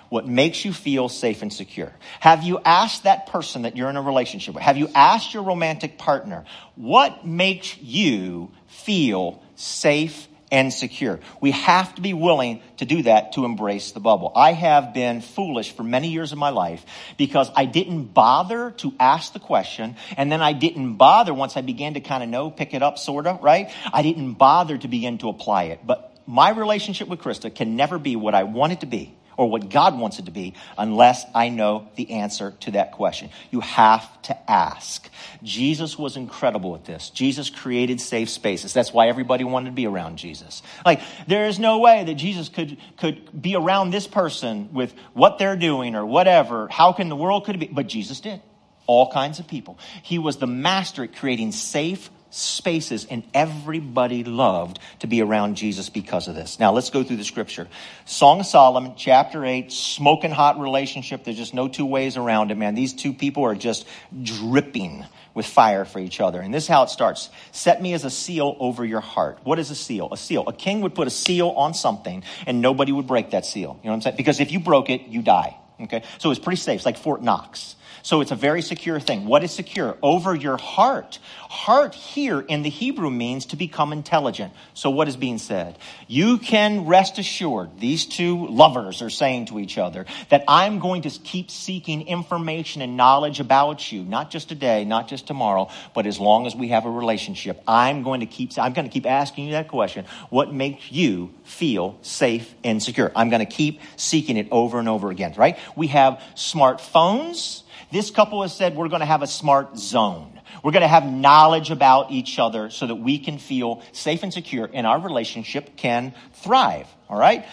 What 0.09 0.27
makes 0.27 0.65
you 0.65 0.73
feel 0.73 1.07
safe 1.07 1.43
and 1.43 1.53
secure? 1.53 1.93
Have 2.19 2.43
you 2.43 2.59
asked 2.65 3.03
that 3.03 3.27
person 3.27 3.61
that 3.61 3.77
you're 3.77 3.89
in 3.89 3.95
a 3.95 4.01
relationship 4.01 4.55
with? 4.55 4.63
Have 4.63 4.77
you 4.77 4.89
asked 4.95 5.35
your 5.35 5.43
romantic 5.43 5.99
partner, 5.99 6.45
what 6.75 7.25
makes 7.25 7.77
you 7.77 8.51
feel 8.67 9.41
safe 9.55 10.27
and 10.51 10.73
secure. 10.73 11.19
We 11.41 11.51
have 11.51 11.93
to 11.95 12.01
be 12.01 12.13
willing 12.13 12.61
to 12.77 12.85
do 12.85 13.03
that 13.03 13.33
to 13.33 13.45
embrace 13.45 13.91
the 13.91 13.99
bubble. 13.99 14.31
I 14.35 14.53
have 14.53 14.93
been 14.93 15.21
foolish 15.21 15.71
for 15.73 15.83
many 15.83 16.09
years 16.09 16.31
of 16.31 16.37
my 16.37 16.49
life 16.49 16.85
because 17.17 17.51
I 17.55 17.65
didn't 17.65 18.05
bother 18.05 18.71
to 18.77 18.93
ask 18.99 19.33
the 19.33 19.39
question 19.39 19.95
and 20.17 20.31
then 20.31 20.41
I 20.41 20.53
didn't 20.53 20.95
bother 20.95 21.33
once 21.33 21.57
I 21.57 21.61
began 21.61 21.93
to 21.95 22.01
kind 22.01 22.23
of 22.23 22.29
know, 22.29 22.49
pick 22.49 22.73
it 22.73 22.81
up 22.81 22.97
sort 22.97 23.27
of, 23.27 23.43
right? 23.43 23.71
I 23.93 24.01
didn't 24.01 24.33
bother 24.33 24.77
to 24.77 24.87
begin 24.87 25.17
to 25.19 25.29
apply 25.29 25.65
it. 25.65 25.81
But 25.85 26.17
my 26.25 26.51
relationship 26.51 27.07
with 27.07 27.19
Krista 27.19 27.53
can 27.53 27.75
never 27.75 27.99
be 27.99 28.15
what 28.15 28.35
I 28.35 28.43
want 28.43 28.73
it 28.73 28.79
to 28.81 28.85
be 28.85 29.15
or 29.39 29.49
what 29.49 29.69
God 29.69 29.97
wants 29.97 30.19
it 30.19 30.25
to 30.25 30.31
be 30.31 30.53
unless 30.77 31.23
I 31.33 31.47
know 31.47 31.87
the 31.95 32.11
answer 32.11 32.51
to 32.59 32.71
that 32.71 32.91
question. 32.91 33.29
You 33.51 33.61
have 33.61 34.21
to 34.23 34.51
ask. 34.51 35.09
Jesus 35.41 35.97
was 35.97 36.17
incredible 36.17 36.75
at 36.75 36.83
this. 36.83 37.09
Jesus 37.09 37.49
created 37.49 38.01
safe 38.01 38.29
spaces. 38.29 38.73
That's 38.73 38.91
why 38.91 39.07
everybody 39.07 39.45
wanted 39.45 39.69
to 39.69 39.75
be 39.75 39.87
around 39.87 40.17
Jesus. 40.17 40.61
Like, 40.85 40.99
there 41.25 41.47
is 41.47 41.57
no 41.57 41.79
way 41.79 42.03
that 42.03 42.15
Jesus 42.15 42.49
could, 42.49 42.75
could 42.97 43.41
be 43.41 43.55
around 43.55 43.91
this 43.91 44.07
person 44.07 44.73
with 44.73 44.93
what 45.13 45.37
they're 45.37 45.55
doing 45.55 45.95
or 45.95 46.05
whatever. 46.05 46.67
How 46.67 46.91
can 46.91 47.07
the 47.07 47.15
world 47.15 47.45
could 47.45 47.55
it 47.55 47.59
be? 47.59 47.67
But 47.67 47.87
Jesus 47.87 48.19
did. 48.19 48.41
All 48.87 49.09
kinds 49.09 49.39
of 49.39 49.47
people. 49.47 49.79
He 50.03 50.19
was 50.19 50.35
the 50.35 50.47
master 50.47 51.05
at 51.05 51.15
creating 51.15 51.53
safe 51.53 52.09
spaces, 52.31 53.05
and 53.05 53.23
everybody 53.33 54.23
loved 54.23 54.79
to 54.99 55.07
be 55.07 55.21
around 55.21 55.55
Jesus 55.55 55.89
because 55.89 56.27
of 56.27 56.35
this. 56.35 56.59
Now, 56.59 56.71
let's 56.71 56.89
go 56.89 57.03
through 57.03 57.17
the 57.17 57.23
scripture. 57.23 57.67
Song 58.05 58.41
of 58.41 58.45
Solomon, 58.45 58.93
chapter 58.95 59.43
8, 59.45 59.71
smoking 59.71 60.31
hot 60.31 60.59
relationship. 60.59 61.23
There's 61.23 61.37
just 61.37 61.53
no 61.53 61.67
two 61.67 61.85
ways 61.85 62.17
around 62.17 62.51
it, 62.51 62.55
man. 62.55 62.75
These 62.75 62.93
two 62.93 63.13
people 63.13 63.43
are 63.45 63.55
just 63.55 63.87
dripping 64.21 65.05
with 65.33 65.45
fire 65.45 65.85
for 65.85 65.99
each 65.99 66.19
other. 66.19 66.41
And 66.41 66.53
this 66.53 66.63
is 66.63 66.69
how 66.69 66.83
it 66.83 66.89
starts 66.89 67.29
Set 67.51 67.81
me 67.81 67.93
as 67.93 68.03
a 68.03 68.09
seal 68.09 68.55
over 68.59 68.83
your 68.85 68.99
heart. 68.99 69.39
What 69.43 69.59
is 69.59 69.71
a 69.71 69.75
seal? 69.75 70.09
A 70.11 70.17
seal. 70.17 70.43
A 70.47 70.53
king 70.53 70.81
would 70.81 70.95
put 70.95 71.07
a 71.07 71.11
seal 71.11 71.49
on 71.49 71.73
something, 71.73 72.23
and 72.45 72.61
nobody 72.61 72.91
would 72.91 73.07
break 73.07 73.31
that 73.31 73.45
seal. 73.45 73.79
You 73.81 73.87
know 73.87 73.91
what 73.91 73.95
I'm 73.95 74.01
saying? 74.01 74.17
Because 74.17 74.39
if 74.39 74.51
you 74.51 74.59
broke 74.59 74.89
it, 74.89 75.07
you 75.07 75.21
die. 75.21 75.55
Okay? 75.81 76.03
So 76.17 76.31
it's 76.31 76.39
pretty 76.39 76.59
safe. 76.59 76.77
It's 76.77 76.85
like 76.85 76.97
Fort 76.97 77.21
Knox. 77.21 77.75
So 78.03 78.21
it's 78.21 78.31
a 78.31 78.35
very 78.35 78.61
secure 78.61 78.99
thing. 78.99 79.25
What 79.25 79.43
is 79.43 79.51
secure? 79.51 79.97
Over 80.01 80.35
your 80.35 80.57
heart. 80.57 81.19
Heart 81.49 81.95
here 81.95 82.39
in 82.39 82.61
the 82.61 82.69
Hebrew 82.69 83.09
means 83.09 83.47
to 83.47 83.55
become 83.55 83.91
intelligent. 83.91 84.53
So 84.73 84.89
what 84.89 85.07
is 85.07 85.17
being 85.17 85.39
said? 85.39 85.77
You 86.07 86.37
can 86.37 86.85
rest 86.85 87.17
assured, 87.17 87.79
these 87.79 88.05
two 88.05 88.47
lovers 88.47 89.01
are 89.01 89.09
saying 89.09 89.47
to 89.47 89.59
each 89.59 89.77
other, 89.77 90.05
that 90.29 90.43
I'm 90.47 90.79
going 90.79 91.01
to 91.03 91.09
keep 91.09 91.49
seeking 91.49 92.07
information 92.07 92.81
and 92.81 92.95
knowledge 92.95 93.39
about 93.39 93.91
you, 93.91 94.03
not 94.03 94.29
just 94.29 94.49
today, 94.49 94.85
not 94.85 95.07
just 95.07 95.27
tomorrow, 95.27 95.69
but 95.95 96.05
as 96.05 96.19
long 96.19 96.45
as 96.45 96.55
we 96.55 96.69
have 96.69 96.85
a 96.85 96.91
relationship. 96.91 97.61
I'm 97.67 98.03
going 98.03 98.19
to 98.19 98.25
keep, 98.25 98.57
I'm 98.57 98.73
going 98.73 98.87
to 98.87 98.93
keep 98.93 99.05
asking 99.05 99.45
you 99.45 99.51
that 99.53 99.67
question. 99.67 100.05
What 100.29 100.53
makes 100.53 100.91
you 100.91 101.33
feel 101.43 101.97
safe 102.01 102.53
and 102.63 102.81
secure? 102.81 103.11
I'm 103.15 103.29
going 103.29 103.45
to 103.45 103.51
keep 103.51 103.81
seeking 103.95 104.37
it 104.37 104.47
over 104.51 104.79
and 104.79 104.87
over 104.87 105.09
again, 105.09 105.33
right? 105.35 105.57
We 105.75 105.87
have 105.87 106.21
smartphones. 106.35 107.63
This 107.91 108.11
couple 108.11 108.41
has 108.43 108.55
said 108.55 108.75
we're 108.75 108.89
going 108.89 108.99
to 108.99 109.05
have 109.05 109.21
a 109.21 109.27
smart 109.27 109.77
zone. 109.77 110.39
We're 110.63 110.71
going 110.71 110.81
to 110.81 110.87
have 110.87 111.05
knowledge 111.05 111.71
about 111.71 112.11
each 112.11 112.37
other 112.37 112.69
so 112.69 112.87
that 112.87 112.95
we 112.95 113.19
can 113.19 113.37
feel 113.37 113.81
safe 113.91 114.23
and 114.23 114.33
secure 114.33 114.69
and 114.71 114.85
our 114.85 114.99
relationship 114.99 115.75
can 115.75 116.13
thrive. 116.33 116.87
All 117.09 117.17
right? 117.17 117.45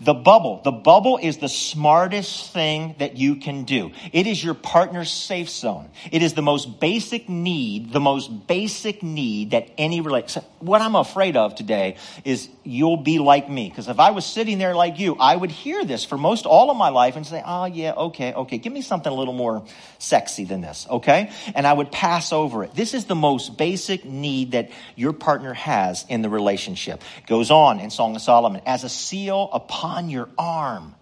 The 0.00 0.14
bubble. 0.14 0.60
The 0.62 0.70
bubble 0.70 1.18
is 1.20 1.38
the 1.38 1.48
smartest 1.48 2.52
thing 2.52 2.94
that 3.00 3.16
you 3.16 3.36
can 3.36 3.64
do. 3.64 3.90
It 4.12 4.28
is 4.28 4.42
your 4.42 4.54
partner's 4.54 5.10
safe 5.10 5.50
zone. 5.50 5.90
It 6.12 6.22
is 6.22 6.34
the 6.34 6.42
most 6.42 6.78
basic 6.78 7.28
need, 7.28 7.92
the 7.92 7.98
most 7.98 8.46
basic 8.46 9.02
need 9.02 9.50
that 9.50 9.68
any 9.76 10.00
relation. 10.00 10.44
What 10.60 10.82
I'm 10.82 10.94
afraid 10.94 11.36
of 11.36 11.56
today 11.56 11.96
is 12.24 12.48
you'll 12.62 12.98
be 12.98 13.18
like 13.18 13.50
me. 13.50 13.68
Because 13.68 13.88
if 13.88 13.98
I 13.98 14.12
was 14.12 14.24
sitting 14.24 14.58
there 14.58 14.74
like 14.76 15.00
you, 15.00 15.16
I 15.18 15.34
would 15.34 15.50
hear 15.50 15.84
this 15.84 16.04
for 16.04 16.16
most 16.16 16.46
all 16.46 16.70
of 16.70 16.76
my 16.76 16.90
life 16.90 17.16
and 17.16 17.26
say, 17.26 17.42
oh 17.44 17.64
yeah, 17.64 17.94
okay, 17.94 18.32
okay, 18.32 18.58
give 18.58 18.72
me 18.72 18.82
something 18.82 19.12
a 19.12 19.16
little 19.16 19.34
more 19.34 19.64
sexy 19.98 20.44
than 20.44 20.60
this, 20.60 20.86
okay? 20.88 21.32
And 21.56 21.66
I 21.66 21.72
would 21.72 21.90
pass 21.90 22.32
over 22.32 22.62
it. 22.62 22.72
This 22.72 22.94
is 22.94 23.06
the 23.06 23.16
most 23.16 23.58
basic 23.58 24.04
need 24.04 24.52
that 24.52 24.70
your 24.94 25.12
partner 25.12 25.54
has 25.54 26.06
in 26.08 26.22
the 26.22 26.28
relationship. 26.28 27.02
It 27.18 27.26
goes 27.26 27.50
on 27.50 27.80
in 27.80 27.90
Song 27.90 28.14
of 28.14 28.22
Solomon, 28.22 28.62
as 28.64 28.84
a 28.84 28.88
seal 28.88 29.48
upon 29.52 29.87
upon 29.88 30.10
your 30.10 30.28
arm. 30.36 30.94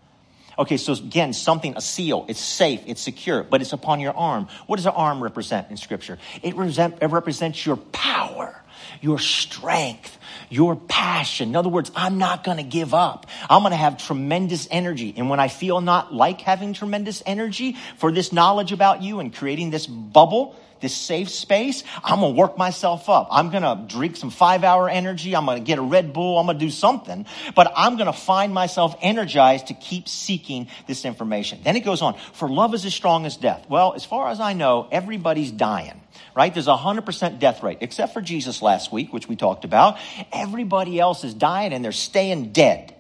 Okay, 0.59 0.79
so 0.79 0.95
again, 0.95 1.35
something, 1.35 1.75
a 1.77 1.81
seal, 1.83 2.25
it's 2.29 2.41
safe, 2.41 2.81
it's 2.87 3.03
secure, 3.03 3.43
but 3.43 3.61
it's 3.61 3.75
upon 3.75 4.01
your 4.01 4.17
arm. 4.17 4.49
What 4.67 4.77
does 4.77 4.87
an 4.87 4.93
arm 4.93 5.23
represent 5.23 5.71
in 5.71 5.77
Scripture? 5.77 6.19
It, 6.43 6.55
represent, 6.55 7.03
it 7.03 7.09
represents 7.09 7.67
your 7.67 7.77
power, 7.77 8.59
your 9.03 9.19
strength, 9.19 10.17
your 10.49 10.77
passion. 10.77 11.51
In 11.51 11.57
other 11.57 11.69
words, 11.69 11.91
I'm 11.95 12.17
not 12.17 12.43
going 12.43 12.57
to 12.57 12.63
give 12.63 12.95
up. 12.95 13.27
I'm 13.51 13.63
going 13.63 13.73
to 13.73 13.77
have 13.77 13.99
tremendous 13.99 14.67
energy. 14.71 15.13
And 15.17 15.29
when 15.29 15.41
I 15.41 15.49
feel 15.49 15.83
not 15.83 16.15
like 16.15 16.41
having 16.41 16.73
tremendous 16.73 17.23
energy 17.27 17.77
for 17.99 18.11
this 18.11 18.33
knowledge 18.33 18.73
about 18.73 19.03
you 19.03 19.21
and 19.21 19.35
creating 19.35 19.69
this 19.71 19.87
bubble, 19.87 20.57
this 20.81 20.97
safe 20.97 21.29
space, 21.29 21.83
I'm 22.03 22.21
going 22.21 22.35
to 22.35 22.39
work 22.39 22.59
myself 22.59 23.09
up. 23.09 23.29
I'm 23.31 23.51
going 23.51 23.63
to 23.63 23.85
drink 23.87 24.17
some 24.17 24.31
five 24.31 24.65
hour 24.65 24.89
energy. 24.89 25.35
I'm 25.35 25.47
going 25.47 25.59
to 25.59 25.65
get 25.65 25.79
a 25.79 25.83
Red 25.83 26.13
Bull. 26.13 26.39
I'm 26.39 26.47
going 26.47 26.59
to 26.59 26.65
do 26.65 26.71
something, 26.71 27.27
but 27.55 27.73
I'm 27.77 27.97
going 27.97 28.07
to 28.07 28.13
find 28.13 28.53
myself 28.53 28.97
energized 29.01 29.69
to 29.69 29.75
keep 29.75 30.09
seeking 30.09 30.69
this 30.87 31.05
information. 31.05 31.61
Then 31.63 31.77
it 31.77 31.85
goes 31.85 32.03
on. 32.03 32.17
For 32.33 32.49
love 32.49 32.75
is 32.75 32.85
as 32.85 32.95
strong 32.95 33.27
as 33.27 33.37
death. 33.37 33.67
Well, 33.69 33.95
as 33.95 34.05
far 34.05 34.29
as 34.29 34.41
I 34.41 34.53
know, 34.53 34.89
everybody's 34.91 35.51
dying, 35.51 36.01
right? 36.35 36.53
There's 36.53 36.67
a 36.67 36.77
hundred 36.77 37.07
percent 37.07 37.39
death 37.39 37.63
rate, 37.63 37.79
except 37.81 38.13
for 38.13 38.21
Jesus 38.21 38.63
last 38.63 38.93
week, 38.93 39.13
which 39.13 39.29
we 39.29 39.37
talked 39.37 39.65
about. 39.65 39.99
Everybody 40.33 41.01
else 41.01 41.25
is 41.25 41.35
dying 41.35 41.73
and 41.73 41.85
they're 41.85 41.93
staying 41.93 42.53
dead. 42.53 42.95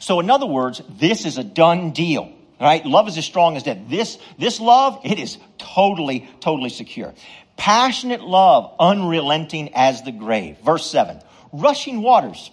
So 0.00 0.20
in 0.20 0.30
other 0.30 0.46
words, 0.46 0.80
this 0.88 1.24
is 1.24 1.38
a 1.38 1.44
done 1.44 1.90
deal. 1.90 2.32
Right? 2.60 2.84
Love 2.84 3.08
is 3.08 3.16
as 3.16 3.24
strong 3.24 3.56
as 3.56 3.62
death. 3.62 3.78
This, 3.88 4.18
this 4.38 4.60
love, 4.60 5.00
it 5.04 5.18
is 5.18 5.38
totally, 5.58 6.28
totally 6.40 6.70
secure. 6.70 7.14
Passionate 7.56 8.22
love, 8.22 8.74
unrelenting 8.80 9.74
as 9.74 10.02
the 10.02 10.12
grave. 10.12 10.58
Verse 10.64 10.90
7. 10.90 11.20
Rushing 11.52 12.02
waters. 12.02 12.50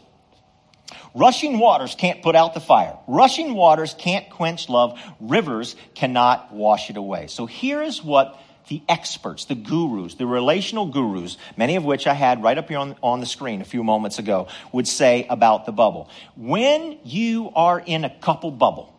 Rushing 1.16 1.60
waters 1.60 1.96
can't 1.96 2.22
put 2.22 2.36
out 2.36 2.54
the 2.54 2.60
fire. 2.60 2.98
Rushing 3.08 3.54
waters 3.54 3.96
can't 3.98 4.30
quench 4.30 4.70
love. 4.70 5.00
Rivers 5.20 5.76
cannot 5.96 6.54
wash 6.54 6.90
it 6.90 6.98
away. 6.98 7.28
So 7.28 7.46
here 7.46 7.82
is 7.82 8.04
what 8.04 8.40
the 8.68 8.82
experts, 8.90 9.46
the 9.46 9.56
gurus, 9.56 10.16
the 10.16 10.26
relational 10.26 10.88
gurus, 10.88 11.38
many 11.56 11.76
of 11.76 11.86
which 11.86 12.08
I 12.08 12.14
had 12.14 12.44
right 12.44 12.58
up 12.58 12.68
here 12.68 12.80
on, 12.80 12.96
on 13.02 13.20
the 13.20 13.26
screen 13.26 13.62
a 13.62 13.66
few 13.66 13.84
moments 13.84 14.20
ago, 14.20 14.48
would 14.72 14.88
say 14.88 15.26
about 15.30 15.66
the 15.66 15.72
bubble. 15.72 16.10
When 16.36 16.98
you 17.04 17.52
are 17.56 17.80
in 17.80 18.06
a 18.06 18.10
couple 18.10 18.52
bubble, 18.52 18.95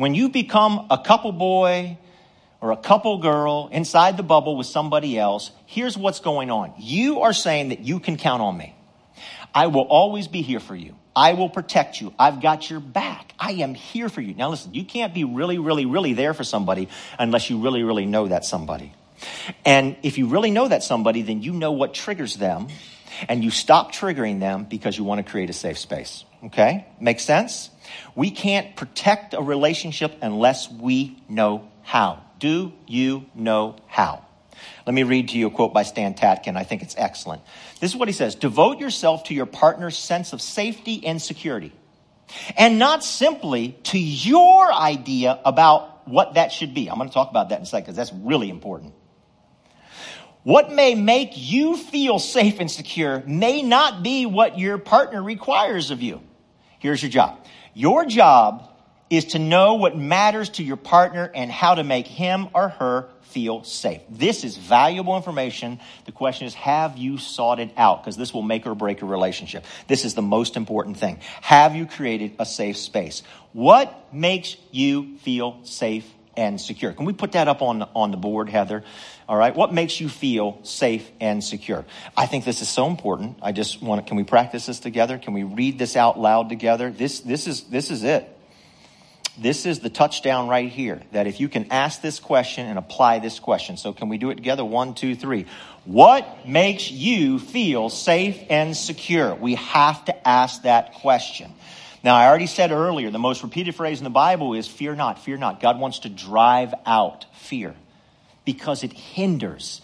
when 0.00 0.14
you 0.14 0.30
become 0.30 0.86
a 0.88 0.96
couple 0.96 1.30
boy 1.30 1.98
or 2.62 2.72
a 2.72 2.76
couple 2.78 3.18
girl 3.18 3.68
inside 3.70 4.16
the 4.16 4.22
bubble 4.22 4.56
with 4.56 4.66
somebody 4.66 5.18
else, 5.18 5.50
here's 5.66 5.94
what's 5.94 6.20
going 6.20 6.50
on. 6.50 6.72
You 6.78 7.20
are 7.20 7.34
saying 7.34 7.68
that 7.68 7.80
you 7.80 8.00
can 8.00 8.16
count 8.16 8.40
on 8.40 8.56
me. 8.56 8.74
I 9.54 9.66
will 9.66 9.82
always 9.82 10.26
be 10.26 10.40
here 10.40 10.58
for 10.58 10.74
you. 10.74 10.96
I 11.14 11.34
will 11.34 11.50
protect 11.50 12.00
you. 12.00 12.14
I've 12.18 12.40
got 12.40 12.70
your 12.70 12.80
back. 12.80 13.34
I 13.38 13.52
am 13.52 13.74
here 13.74 14.08
for 14.08 14.22
you. 14.22 14.32
Now 14.32 14.48
listen, 14.48 14.72
you 14.72 14.86
can't 14.86 15.12
be 15.12 15.24
really, 15.24 15.58
really, 15.58 15.84
really 15.84 16.14
there 16.14 16.32
for 16.32 16.44
somebody 16.44 16.88
unless 17.18 17.50
you 17.50 17.58
really, 17.58 17.82
really 17.82 18.06
know 18.06 18.28
that 18.28 18.46
somebody. 18.46 18.94
And 19.66 19.98
if 20.02 20.16
you 20.16 20.28
really 20.28 20.50
know 20.50 20.66
that 20.66 20.82
somebody, 20.82 21.20
then 21.20 21.42
you 21.42 21.52
know 21.52 21.72
what 21.72 21.92
triggers 21.92 22.36
them 22.36 22.68
and 23.28 23.44
you 23.44 23.50
stop 23.50 23.92
triggering 23.92 24.40
them 24.40 24.64
because 24.64 24.96
you 24.96 25.04
want 25.04 25.22
to 25.22 25.30
create 25.30 25.50
a 25.50 25.52
safe 25.52 25.76
space. 25.76 26.24
Okay? 26.44 26.86
Makes 26.98 27.24
sense? 27.24 27.68
We 28.14 28.30
can't 28.30 28.76
protect 28.76 29.34
a 29.34 29.42
relationship 29.42 30.16
unless 30.22 30.70
we 30.70 31.22
know 31.28 31.68
how. 31.82 32.22
Do 32.38 32.72
you 32.86 33.26
know 33.34 33.76
how? 33.86 34.24
Let 34.86 34.94
me 34.94 35.02
read 35.02 35.30
to 35.30 35.38
you 35.38 35.46
a 35.48 35.50
quote 35.50 35.72
by 35.72 35.82
Stan 35.82 36.14
Tatkin. 36.14 36.56
I 36.56 36.64
think 36.64 36.82
it's 36.82 36.94
excellent. 36.96 37.42
This 37.80 37.90
is 37.90 37.96
what 37.96 38.08
he 38.08 38.12
says 38.12 38.34
Devote 38.34 38.78
yourself 38.78 39.24
to 39.24 39.34
your 39.34 39.46
partner's 39.46 39.96
sense 39.96 40.32
of 40.32 40.42
safety 40.42 41.06
and 41.06 41.20
security, 41.20 41.72
and 42.56 42.78
not 42.78 43.04
simply 43.04 43.78
to 43.84 43.98
your 43.98 44.72
idea 44.72 45.38
about 45.44 46.08
what 46.08 46.34
that 46.34 46.52
should 46.52 46.74
be. 46.74 46.90
I'm 46.90 46.96
going 46.96 47.08
to 47.08 47.14
talk 47.14 47.30
about 47.30 47.50
that 47.50 47.56
in 47.56 47.62
a 47.62 47.66
second 47.66 47.84
because 47.84 47.96
that's 47.96 48.12
really 48.12 48.50
important. 48.50 48.94
What 50.42 50.72
may 50.72 50.94
make 50.94 51.32
you 51.34 51.76
feel 51.76 52.18
safe 52.18 52.60
and 52.60 52.70
secure 52.70 53.22
may 53.26 53.62
not 53.62 54.02
be 54.02 54.24
what 54.24 54.58
your 54.58 54.78
partner 54.78 55.22
requires 55.22 55.90
of 55.90 56.00
you. 56.00 56.22
Here's 56.78 57.02
your 57.02 57.10
job 57.10 57.39
your 57.74 58.04
job 58.04 58.66
is 59.10 59.24
to 59.26 59.38
know 59.38 59.74
what 59.74 59.96
matters 59.96 60.50
to 60.50 60.62
your 60.62 60.76
partner 60.76 61.30
and 61.34 61.50
how 61.50 61.74
to 61.74 61.82
make 61.82 62.06
him 62.06 62.48
or 62.54 62.68
her 62.68 63.08
feel 63.22 63.64
safe. 63.64 64.00
This 64.08 64.44
is 64.44 64.56
valuable 64.56 65.16
information. 65.16 65.80
The 66.04 66.12
question 66.12 66.46
is, 66.46 66.54
have 66.54 66.96
you 66.96 67.18
sought 67.18 67.58
it 67.58 67.70
out? 67.76 68.02
Because 68.02 68.16
this 68.16 68.32
will 68.32 68.42
make 68.42 68.66
or 68.66 68.74
break 68.74 69.02
a 69.02 69.06
relationship. 69.06 69.64
This 69.88 70.04
is 70.04 70.14
the 70.14 70.22
most 70.22 70.56
important 70.56 70.96
thing. 70.96 71.18
Have 71.40 71.74
you 71.74 71.86
created 71.86 72.36
a 72.38 72.46
safe 72.46 72.76
space? 72.76 73.22
What 73.52 74.12
makes 74.12 74.56
you 74.70 75.16
feel 75.18 75.60
safe 75.64 76.08
and 76.40 76.58
secure? 76.58 76.94
Can 76.94 77.04
we 77.04 77.12
put 77.12 77.32
that 77.32 77.48
up 77.48 77.60
on, 77.60 77.82
on 77.94 78.10
the 78.10 78.16
board, 78.16 78.48
Heather? 78.48 78.82
All 79.28 79.36
right. 79.36 79.54
What 79.54 79.74
makes 79.74 80.00
you 80.00 80.08
feel 80.08 80.58
safe 80.62 81.08
and 81.20 81.44
secure? 81.44 81.84
I 82.16 82.24
think 82.24 82.46
this 82.46 82.62
is 82.62 82.68
so 82.68 82.86
important. 82.86 83.36
I 83.42 83.52
just 83.52 83.82
want 83.82 84.02
to, 84.02 84.08
can 84.08 84.16
we 84.16 84.24
practice 84.24 84.64
this 84.64 84.80
together? 84.80 85.18
Can 85.18 85.34
we 85.34 85.42
read 85.42 85.78
this 85.78 85.96
out 85.96 86.18
loud 86.18 86.48
together? 86.48 86.90
This, 86.90 87.20
this 87.20 87.46
is, 87.46 87.64
this 87.64 87.90
is 87.90 88.04
it. 88.04 88.26
This 89.36 89.66
is 89.66 89.80
the 89.80 89.90
touchdown 89.90 90.48
right 90.48 90.70
here 90.70 91.02
that 91.12 91.26
if 91.26 91.40
you 91.40 91.48
can 91.50 91.70
ask 91.70 92.00
this 92.00 92.18
question 92.18 92.66
and 92.66 92.78
apply 92.78 93.18
this 93.18 93.38
question. 93.38 93.76
So 93.76 93.92
can 93.92 94.08
we 94.08 94.16
do 94.16 94.30
it 94.30 94.36
together? 94.36 94.64
One, 94.64 94.94
two, 94.94 95.14
three. 95.14 95.44
What 95.84 96.48
makes 96.48 96.90
you 96.90 97.38
feel 97.38 97.90
safe 97.90 98.38
and 98.48 98.74
secure? 98.74 99.34
We 99.34 99.56
have 99.56 100.06
to 100.06 100.28
ask 100.28 100.62
that 100.62 100.94
question. 100.94 101.52
Now, 102.02 102.16
I 102.16 102.26
already 102.28 102.46
said 102.46 102.72
earlier, 102.72 103.10
the 103.10 103.18
most 103.18 103.42
repeated 103.42 103.74
phrase 103.74 103.98
in 103.98 104.04
the 104.04 104.10
Bible 104.10 104.54
is 104.54 104.66
fear 104.66 104.94
not, 104.94 105.22
fear 105.22 105.36
not. 105.36 105.60
God 105.60 105.78
wants 105.78 106.00
to 106.00 106.08
drive 106.08 106.72
out 106.86 107.26
fear 107.36 107.74
because 108.44 108.82
it 108.82 108.92
hinders, 108.92 109.82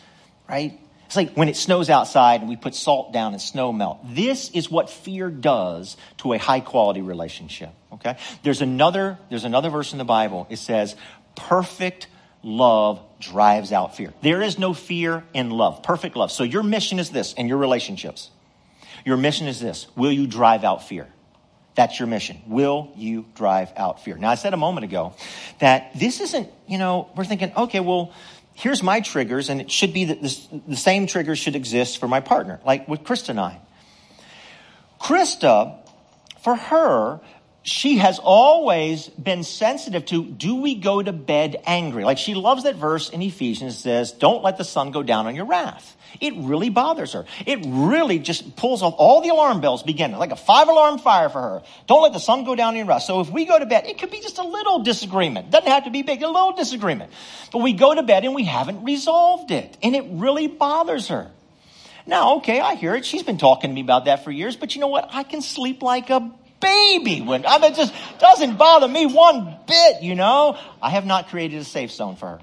right? 0.48 0.80
It's 1.06 1.16
like 1.16 1.34
when 1.34 1.48
it 1.48 1.56
snows 1.56 1.88
outside 1.88 2.40
and 2.40 2.48
we 2.48 2.56
put 2.56 2.74
salt 2.74 3.12
down 3.12 3.32
and 3.32 3.40
snow 3.40 3.72
melt. 3.72 4.00
This 4.04 4.50
is 4.50 4.70
what 4.70 4.90
fear 4.90 5.30
does 5.30 5.96
to 6.18 6.32
a 6.32 6.38
high 6.38 6.60
quality 6.60 7.00
relationship. 7.00 7.70
Okay? 7.92 8.16
There's 8.42 8.62
another, 8.62 9.18
there's 9.30 9.44
another 9.44 9.70
verse 9.70 9.92
in 9.92 9.98
the 9.98 10.04
Bible. 10.04 10.46
It 10.50 10.58
says, 10.58 10.96
perfect 11.36 12.08
love 12.42 13.00
drives 13.20 13.72
out 13.72 13.96
fear. 13.96 14.12
There 14.22 14.42
is 14.42 14.58
no 14.58 14.72
fear 14.72 15.22
in 15.32 15.50
love. 15.50 15.82
Perfect 15.82 16.16
love. 16.16 16.32
So 16.32 16.42
your 16.44 16.62
mission 16.62 16.98
is 16.98 17.10
this 17.10 17.34
in 17.34 17.46
your 17.46 17.58
relationships. 17.58 18.30
Your 19.04 19.16
mission 19.16 19.46
is 19.46 19.60
this. 19.60 19.86
Will 19.96 20.12
you 20.12 20.26
drive 20.26 20.64
out 20.64 20.88
fear? 20.88 21.06
That's 21.76 21.98
your 21.98 22.08
mission. 22.08 22.40
Will 22.46 22.90
you 22.96 23.26
drive 23.34 23.70
out 23.76 24.02
fear? 24.02 24.16
Now, 24.16 24.30
I 24.30 24.34
said 24.34 24.54
a 24.54 24.56
moment 24.56 24.84
ago 24.84 25.14
that 25.60 25.92
this 25.94 26.20
isn't, 26.20 26.48
you 26.66 26.78
know, 26.78 27.10
we're 27.14 27.26
thinking, 27.26 27.52
okay, 27.54 27.80
well, 27.80 28.12
here's 28.54 28.82
my 28.82 29.00
triggers, 29.00 29.50
and 29.50 29.60
it 29.60 29.70
should 29.70 29.92
be 29.92 30.06
that 30.06 30.22
the 30.66 30.76
same 30.76 31.06
triggers 31.06 31.38
should 31.38 31.54
exist 31.54 31.98
for 31.98 32.08
my 32.08 32.20
partner, 32.20 32.58
like 32.64 32.88
with 32.88 33.04
Krista 33.04 33.28
and 33.28 33.40
I. 33.40 33.60
Krista, 34.98 35.76
for 36.42 36.56
her, 36.56 37.20
she 37.66 37.98
has 37.98 38.20
always 38.20 39.08
been 39.08 39.42
sensitive 39.42 40.04
to 40.06 40.24
do 40.24 40.54
we 40.54 40.76
go 40.76 41.02
to 41.02 41.12
bed 41.12 41.60
angry? 41.66 42.04
Like 42.04 42.16
she 42.16 42.34
loves 42.34 42.62
that 42.62 42.76
verse 42.76 43.10
in 43.10 43.20
Ephesians 43.20 43.76
says, 43.76 44.12
Don't 44.12 44.44
let 44.44 44.56
the 44.56 44.62
sun 44.62 44.92
go 44.92 45.02
down 45.02 45.26
on 45.26 45.34
your 45.34 45.46
wrath. 45.46 45.96
It 46.20 46.34
really 46.36 46.70
bothers 46.70 47.12
her. 47.14 47.24
It 47.44 47.58
really 47.64 48.20
just 48.20 48.54
pulls 48.54 48.84
off 48.84 48.94
all 48.98 49.20
the 49.20 49.30
alarm 49.30 49.60
bells 49.60 49.82
begin, 49.82 50.12
like 50.12 50.30
a 50.30 50.36
five 50.36 50.68
alarm 50.68 50.98
fire 50.98 51.28
for 51.28 51.40
her. 51.40 51.62
Don't 51.88 52.02
let 52.04 52.12
the 52.12 52.20
sun 52.20 52.44
go 52.44 52.54
down 52.54 52.68
on 52.68 52.76
your 52.76 52.86
wrath. 52.86 53.02
So 53.02 53.20
if 53.20 53.30
we 53.30 53.44
go 53.44 53.58
to 53.58 53.66
bed, 53.66 53.86
it 53.86 53.98
could 53.98 54.12
be 54.12 54.20
just 54.20 54.38
a 54.38 54.44
little 54.44 54.84
disagreement. 54.84 55.50
Doesn't 55.50 55.68
have 55.68 55.84
to 55.84 55.90
be 55.90 56.02
big, 56.02 56.22
a 56.22 56.28
little 56.28 56.52
disagreement. 56.52 57.10
But 57.52 57.62
we 57.62 57.72
go 57.72 57.92
to 57.92 58.04
bed 58.04 58.24
and 58.24 58.32
we 58.32 58.44
haven't 58.44 58.84
resolved 58.84 59.50
it. 59.50 59.76
And 59.82 59.96
it 59.96 60.04
really 60.08 60.46
bothers 60.46 61.08
her. 61.08 61.32
Now, 62.06 62.36
okay, 62.36 62.60
I 62.60 62.76
hear 62.76 62.94
it. 62.94 63.04
She's 63.04 63.24
been 63.24 63.38
talking 63.38 63.70
to 63.70 63.74
me 63.74 63.80
about 63.80 64.04
that 64.04 64.22
for 64.22 64.30
years, 64.30 64.54
but 64.54 64.76
you 64.76 64.80
know 64.80 64.86
what? 64.86 65.08
I 65.12 65.24
can 65.24 65.42
sleep 65.42 65.82
like 65.82 66.10
a 66.10 66.30
baby 66.60 67.20
when 67.20 67.46
I 67.46 67.58
mean, 67.58 67.72
it 67.72 67.76
just 67.76 67.94
doesn't 68.18 68.56
bother 68.56 68.88
me 68.88 69.06
one 69.06 69.56
bit, 69.66 70.02
you 70.02 70.14
know. 70.14 70.58
I 70.80 70.90
have 70.90 71.06
not 71.06 71.28
created 71.28 71.60
a 71.60 71.64
safe 71.64 71.90
zone 71.92 72.16
for 72.16 72.28
her. 72.28 72.40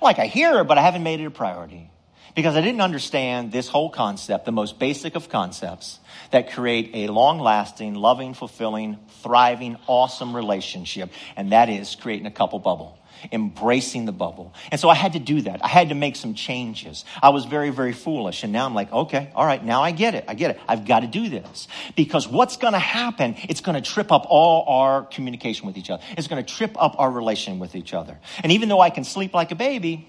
Like 0.00 0.18
I 0.18 0.26
hear 0.26 0.58
her, 0.58 0.64
but 0.64 0.78
I 0.78 0.82
haven't 0.82 1.02
made 1.02 1.20
it 1.20 1.26
a 1.26 1.30
priority 1.30 1.90
because 2.34 2.56
I 2.56 2.60
didn't 2.60 2.80
understand 2.80 3.52
this 3.52 3.68
whole 3.68 3.90
concept, 3.90 4.44
the 4.44 4.52
most 4.52 4.78
basic 4.78 5.16
of 5.16 5.28
concepts 5.28 6.00
that 6.30 6.52
create 6.52 6.90
a 6.94 7.12
long 7.12 7.38
lasting, 7.38 7.94
loving, 7.94 8.34
fulfilling, 8.34 8.98
thriving, 9.22 9.76
awesome 9.86 10.34
relationship. 10.34 11.10
And 11.36 11.52
that 11.52 11.68
is 11.68 11.94
creating 11.94 12.26
a 12.26 12.30
couple 12.30 12.58
bubble 12.58 12.98
embracing 13.30 14.06
the 14.06 14.12
bubble. 14.12 14.54
And 14.70 14.80
so 14.80 14.88
I 14.88 14.94
had 14.94 15.12
to 15.12 15.18
do 15.18 15.42
that. 15.42 15.64
I 15.64 15.68
had 15.68 15.90
to 15.90 15.94
make 15.94 16.16
some 16.16 16.34
changes. 16.34 17.04
I 17.22 17.28
was 17.28 17.44
very, 17.44 17.70
very 17.70 17.92
foolish. 17.92 18.42
And 18.42 18.52
now 18.52 18.66
I'm 18.66 18.74
like, 18.74 18.92
okay, 18.92 19.30
all 19.34 19.46
right, 19.46 19.62
now 19.64 19.82
I 19.82 19.92
get 19.92 20.14
it. 20.14 20.24
I 20.28 20.34
get 20.34 20.52
it. 20.52 20.60
I've 20.68 20.86
got 20.86 21.00
to 21.00 21.06
do 21.06 21.28
this. 21.28 21.68
Because 21.94 22.26
what's 22.26 22.56
going 22.56 22.72
to 22.72 22.78
happen, 22.78 23.36
it's 23.48 23.60
going 23.60 23.80
to 23.80 23.88
trip 23.88 24.10
up 24.10 24.26
all 24.28 24.80
our 24.80 25.04
communication 25.04 25.66
with 25.66 25.76
each 25.76 25.90
other. 25.90 26.02
It's 26.16 26.28
going 26.28 26.42
to 26.44 26.54
trip 26.54 26.74
up 26.80 26.96
our 26.98 27.10
relation 27.10 27.58
with 27.58 27.74
each 27.74 27.94
other. 27.94 28.18
And 28.42 28.52
even 28.52 28.68
though 28.68 28.80
I 28.80 28.90
can 28.90 29.04
sleep 29.04 29.34
like 29.34 29.52
a 29.52 29.56
baby, 29.56 30.08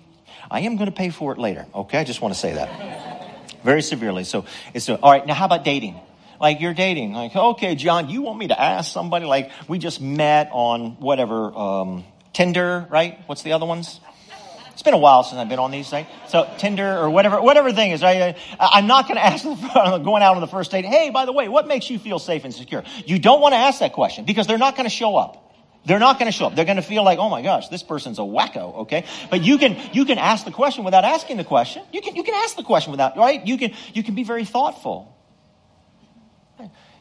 I 0.49 0.62
am 0.62 0.78
going 0.78 0.89
to 0.89 0.95
pay 0.95 1.10
for 1.10 1.32
it 1.34 1.38
later. 1.38 1.65
Okay, 1.73 1.97
I 1.97 2.04
just 2.04 2.21
want 2.21 2.34
to 2.34 2.39
say 2.39 2.54
that. 2.54 3.63
Very 3.63 3.82
severely. 3.82 4.23
So 4.23 4.45
it's 4.73 4.89
all 4.89 5.12
right. 5.12 5.26
Now, 5.26 5.34
how 5.34 5.45
about 5.45 5.63
dating? 5.63 5.99
like 6.39 6.60
you're 6.60 6.73
dating 6.73 7.13
like 7.13 7.36
okay 7.36 7.73
john 7.76 8.10
you 8.10 8.21
want 8.21 8.38
me 8.38 8.47
to 8.47 8.60
ask 8.60 8.91
somebody 8.91 9.26
like 9.26 9.49
we 9.67 9.80
just 9.80 10.02
met 10.02 10.49
on 10.52 10.99
whatever 10.99 11.54
um, 11.56 12.04
Tinder, 12.34 12.88
right? 12.89 13.19
What's 13.28 13.43
the 13.43 13.54
other 13.54 13.65
ones? 13.65 14.00
It's 14.74 14.82
been 14.82 14.96
a 14.96 14.98
while 14.98 15.24
since 15.24 15.38
I've 15.38 15.50
been 15.50 15.60
on 15.60 15.69
these, 15.69 15.91
right? 15.91 16.08
So 16.28 16.52
Tinder 16.58 16.98
or 16.98 17.10
whatever, 17.10 17.39
whatever 17.39 17.72
thing 17.72 17.91
is, 17.91 18.02
right? 18.02 18.36
I'm 18.60 18.88
not 18.88 19.08
going 19.08 19.15
to 19.17 19.26
ask 19.26 19.43
going 19.43 20.24
out 20.24 20.36
on 20.36 20.41
the 20.41 20.48
first 20.48 20.72
date. 20.72 20.84
Hey, 20.84 21.12
by 21.12 21.26
the 21.26 21.32
way, 21.32 21.48
what 21.48 21.67
makes 21.67 21.89
you 21.89 22.00
feel 22.00 22.17
safe 22.17 22.43
and 22.43 22.54
secure? 22.54 22.84
You 23.06 23.19
don't 23.19 23.39
want 23.39 23.54
to 23.54 23.58
ask 23.58 23.80
that 23.80 23.93
question 23.93 24.26
because 24.26 24.48
they're 24.48 24.58
not 24.58 24.76
going 24.76 24.86
to 24.86 24.96
show 24.96 25.15
up. 25.15 25.39
They're 25.86 26.00
not 26.00 26.17
going 26.17 26.32
to 26.32 26.38
show 26.38 26.48
up. 26.48 26.56
They're 26.56 26.65
going 26.65 26.78
to 26.78 26.82
feel 26.82 27.04
like, 27.04 27.19
oh 27.19 27.30
my 27.30 27.41
gosh, 27.41 27.67
this 27.67 27.84
person's 27.84 28.17
a 28.17 28.22
wacko. 28.22 28.76
Okay, 28.84 29.06
but 29.30 29.43
you 29.43 29.58
can 29.58 29.78
you 29.91 30.06
can 30.06 30.17
ask 30.17 30.46
the 30.46 30.52
question 30.52 30.86
without 30.86 31.04
asking 31.04 31.38
the 31.38 31.43
question. 31.43 31.84
You 31.91 32.02
can 32.02 32.15
you 32.15 32.24
can 32.24 32.34
ask 32.36 32.56
the 32.56 32.63
question 32.63 32.91
without 32.91 33.17
right. 33.17 33.46
You 33.46 33.58
can 33.58 33.74
you 33.93 34.02
can 34.02 34.15
be 34.15 34.24
very 34.24 34.46
thoughtful. 34.46 35.10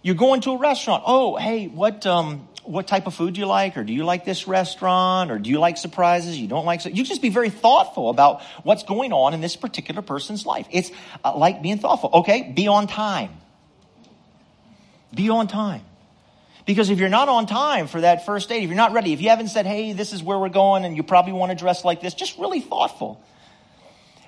You're 0.03 0.17
going 0.17 0.41
to 0.43 0.51
a 0.51 0.59
restaurant. 0.59 1.05
Oh, 1.07 1.37
hey, 1.37 1.69
what 1.69 2.05
um, 2.07 2.49
what 2.65 2.87
type 2.87 3.07
of 3.07 3.15
food 3.15 3.35
do 3.35 3.41
you 3.41 3.47
like, 3.47 3.77
or 3.77 3.85
do 3.85 3.93
you 3.93 4.05
like 4.05 4.25
this 4.25 4.47
restaurant, 4.47 5.31
or 5.31 5.39
do 5.39 5.51
you 5.51 5.59
like 5.59 5.77
surprises? 5.77 6.39
You 6.39 6.49
don't 6.49 6.65
like. 6.65 6.81
So 6.81 6.89
you 6.89 7.05
just 7.05 7.23
be 7.23 7.29
very 7.29 7.51
thoughtful 7.51 8.09
about 8.09 8.43
what's 8.63 8.85
going 8.85 9.13
on 9.13 9.35
in 9.35 9.41
this 9.41 9.57
particular 9.57 10.03
person's 10.03 10.47
life. 10.47 10.67
It's 10.71 10.91
uh, 11.25 11.37
like 11.37 11.63
being 11.63 11.79
thoughtful. 11.79 12.11
Okay, 12.15 12.53
be 12.55 12.69
on 12.69 12.87
time. 12.87 13.31
Be 15.15 15.29
on 15.29 15.49
time. 15.49 15.83
Because 16.65 16.91
if 16.91 16.99
you're 16.99 17.09
not 17.09 17.29
on 17.29 17.47
time 17.47 17.89
for 17.89 18.01
that 18.01 18.25
first 18.25 18.49
date, 18.49 18.63
if 18.63 18.69
you're 18.69 18.77
not 18.77 18.93
ready, 18.93 19.13
if 19.13 19.21
you 19.21 19.31
haven't 19.31 19.49
said, 19.49 19.67
hey, 19.67 19.93
this 19.93 20.13
is 20.13 20.23
where 20.23 20.39
we're 20.39 20.49
going, 20.49 20.85
and 20.85 20.97
you 20.97 21.03
probably 21.03 21.33
want 21.33 21.51
to 21.51 21.57
dress 21.57 21.85
like 21.85 22.01
this, 22.01 22.15
just 22.15 22.39
really 22.39 22.61
thoughtful, 22.61 23.21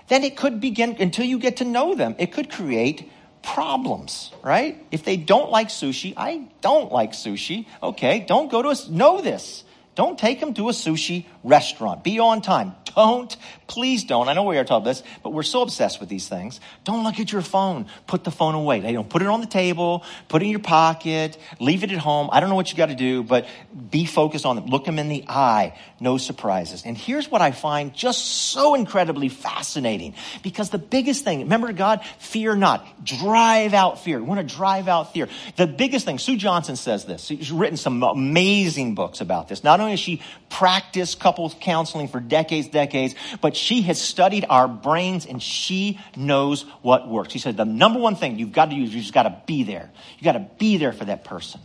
then 0.08 0.24
it 0.24 0.36
could 0.36 0.60
begin, 0.60 0.96
until 0.98 1.24
you 1.24 1.38
get 1.38 1.58
to 1.58 1.64
know 1.64 1.94
them, 1.94 2.16
it 2.18 2.32
could 2.32 2.50
create 2.50 3.10
problems, 3.44 4.32
right? 4.42 4.84
If 4.90 5.04
they 5.04 5.16
don't 5.16 5.50
like 5.50 5.68
sushi, 5.68 6.14
I 6.16 6.48
don't 6.60 6.92
like 6.92 7.12
sushi. 7.12 7.66
Okay, 7.82 8.24
don't 8.26 8.50
go 8.50 8.62
to 8.62 8.68
a, 8.70 8.76
know 8.90 9.20
this. 9.20 9.63
Don't 9.94 10.18
take 10.18 10.40
them 10.40 10.54
to 10.54 10.68
a 10.68 10.72
sushi 10.72 11.26
restaurant. 11.42 12.02
Be 12.02 12.18
on 12.18 12.42
time. 12.42 12.74
Don't, 12.94 13.36
please 13.66 14.04
don't. 14.04 14.28
I 14.28 14.34
know 14.34 14.44
we 14.44 14.56
are 14.56 14.60
about 14.60 14.84
this, 14.84 15.02
but 15.22 15.30
we're 15.30 15.42
so 15.42 15.62
obsessed 15.62 15.98
with 15.98 16.08
these 16.08 16.28
things. 16.28 16.60
Don't 16.84 17.02
look 17.02 17.18
at 17.18 17.32
your 17.32 17.42
phone. 17.42 17.86
Put 18.06 18.22
the 18.22 18.30
phone 18.30 18.54
away. 18.54 18.80
They 18.80 18.92
don't 18.92 19.08
put 19.08 19.22
it 19.22 19.28
on 19.28 19.40
the 19.40 19.46
table, 19.46 20.04
put 20.28 20.42
it 20.42 20.44
in 20.46 20.50
your 20.50 20.60
pocket, 20.60 21.36
leave 21.58 21.82
it 21.82 21.90
at 21.90 21.98
home. 21.98 22.28
I 22.30 22.40
don't 22.40 22.50
know 22.50 22.54
what 22.54 22.70
you 22.70 22.76
got 22.76 22.90
to 22.90 22.94
do, 22.94 23.22
but 23.22 23.46
be 23.90 24.04
focused 24.04 24.46
on 24.46 24.56
them. 24.56 24.66
Look 24.66 24.84
them 24.84 24.98
in 24.98 25.08
the 25.08 25.24
eye. 25.28 25.76
No 25.98 26.18
surprises. 26.18 26.84
And 26.84 26.96
here's 26.96 27.30
what 27.30 27.42
I 27.42 27.50
find 27.50 27.92
just 27.94 28.24
so 28.24 28.74
incredibly 28.74 29.28
fascinating 29.28 30.14
because 30.42 30.70
the 30.70 30.78
biggest 30.78 31.24
thing, 31.24 31.40
remember 31.40 31.72
God, 31.72 32.04
fear 32.18 32.54
not. 32.54 33.04
Drive 33.04 33.74
out 33.74 34.04
fear. 34.04 34.18
We 34.18 34.24
want 34.24 34.46
to 34.46 34.54
drive 34.54 34.86
out 34.86 35.12
fear. 35.12 35.28
The 35.56 35.66
biggest 35.66 36.04
thing, 36.04 36.18
Sue 36.18 36.36
Johnson 36.36 36.76
says 36.76 37.04
this. 37.04 37.24
She's 37.24 37.50
written 37.50 37.76
some 37.76 38.02
amazing 38.02 38.94
books 38.94 39.20
about 39.20 39.48
this. 39.48 39.64
Not 39.64 39.80
only 39.84 39.92
has 39.92 40.00
she 40.00 40.22
practiced 40.50 41.20
couples 41.20 41.54
counseling 41.60 42.08
for 42.08 42.20
decades, 42.20 42.68
decades, 42.68 43.14
but 43.40 43.56
she 43.56 43.82
has 43.82 44.00
studied 44.00 44.44
our 44.48 44.66
brains 44.68 45.26
and 45.26 45.42
she 45.42 46.00
knows 46.16 46.62
what 46.82 47.08
works. 47.08 47.32
She 47.32 47.38
said 47.38 47.56
the 47.56 47.64
number 47.64 48.00
one 48.00 48.16
thing 48.16 48.38
you've 48.38 48.52
got 48.52 48.70
to 48.70 48.74
use, 48.74 48.94
you 48.94 49.00
just 49.00 49.14
got 49.14 49.24
to 49.24 49.42
be 49.46 49.62
there. 49.62 49.90
You 50.18 50.24
got 50.24 50.32
to 50.32 50.46
be 50.58 50.76
there 50.76 50.92
for 50.92 51.04
that 51.04 51.24
person. 51.24 51.60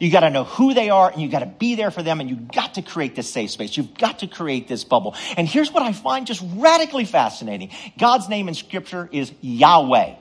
You 0.00 0.10
got 0.10 0.20
to 0.20 0.30
know 0.30 0.44
who 0.44 0.72
they 0.72 0.88
are 0.88 1.10
and 1.10 1.20
you 1.20 1.28
got 1.28 1.40
to 1.40 1.46
be 1.46 1.74
there 1.74 1.90
for 1.90 2.02
them 2.02 2.20
and 2.20 2.30
you've 2.30 2.50
got 2.50 2.74
to 2.74 2.82
create 2.82 3.14
this 3.14 3.30
safe 3.30 3.50
space. 3.50 3.76
You've 3.76 3.94
got 3.94 4.20
to 4.20 4.26
create 4.26 4.66
this 4.66 4.82
bubble. 4.82 5.14
And 5.36 5.46
here's 5.46 5.70
what 5.70 5.82
I 5.82 5.92
find 5.92 6.26
just 6.26 6.42
radically 6.54 7.04
fascinating. 7.04 7.70
God's 7.98 8.28
name 8.28 8.48
in 8.48 8.54
scripture 8.54 9.10
is 9.12 9.30
Yahweh. 9.42 10.14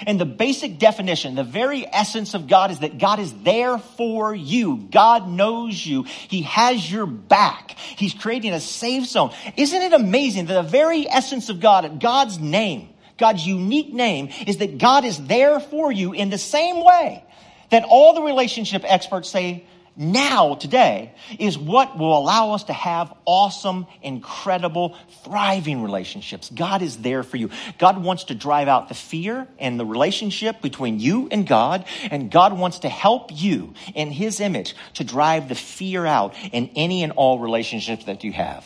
And 0.00 0.18
the 0.18 0.24
basic 0.24 0.78
definition, 0.78 1.34
the 1.34 1.44
very 1.44 1.86
essence 1.86 2.34
of 2.34 2.48
God 2.48 2.70
is 2.70 2.80
that 2.80 2.98
God 2.98 3.18
is 3.18 3.32
there 3.42 3.78
for 3.78 4.34
you. 4.34 4.88
God 4.90 5.28
knows 5.28 5.84
you. 5.84 6.04
He 6.04 6.42
has 6.42 6.90
your 6.90 7.06
back. 7.06 7.72
He's 7.96 8.14
creating 8.14 8.52
a 8.52 8.60
safe 8.60 9.06
zone. 9.06 9.32
Isn't 9.56 9.82
it 9.82 9.92
amazing 9.92 10.46
that 10.46 10.54
the 10.54 10.68
very 10.68 11.08
essence 11.08 11.48
of 11.48 11.60
God, 11.60 12.00
God's 12.00 12.38
name, 12.38 12.88
God's 13.18 13.46
unique 13.46 13.92
name 13.92 14.30
is 14.46 14.56
that 14.58 14.78
God 14.78 15.04
is 15.04 15.24
there 15.26 15.60
for 15.60 15.92
you 15.92 16.12
in 16.12 16.30
the 16.30 16.38
same 16.38 16.84
way 16.84 17.24
that 17.70 17.84
all 17.84 18.14
the 18.14 18.22
relationship 18.22 18.82
experts 18.84 19.30
say 19.30 19.64
now, 19.94 20.54
today, 20.54 21.14
is 21.38 21.58
what 21.58 21.98
will 21.98 22.16
allow 22.16 22.52
us 22.52 22.64
to 22.64 22.72
have 22.72 23.12
awesome, 23.26 23.86
incredible, 24.02 24.96
thriving 25.22 25.82
relationships. 25.82 26.50
God 26.50 26.80
is 26.80 26.98
there 26.98 27.22
for 27.22 27.36
you. 27.36 27.50
God 27.78 28.02
wants 28.02 28.24
to 28.24 28.34
drive 28.34 28.68
out 28.68 28.88
the 28.88 28.94
fear 28.94 29.46
and 29.58 29.78
the 29.78 29.84
relationship 29.84 30.62
between 30.62 30.98
you 30.98 31.28
and 31.30 31.46
God, 31.46 31.84
and 32.10 32.30
God 32.30 32.58
wants 32.58 32.80
to 32.80 32.88
help 32.88 33.30
you 33.32 33.74
in 33.94 34.10
His 34.10 34.40
image 34.40 34.74
to 34.94 35.04
drive 35.04 35.50
the 35.50 35.54
fear 35.54 36.06
out 36.06 36.34
in 36.52 36.70
any 36.74 37.02
and 37.02 37.12
all 37.12 37.38
relationships 37.38 38.06
that 38.06 38.24
you 38.24 38.32
have. 38.32 38.64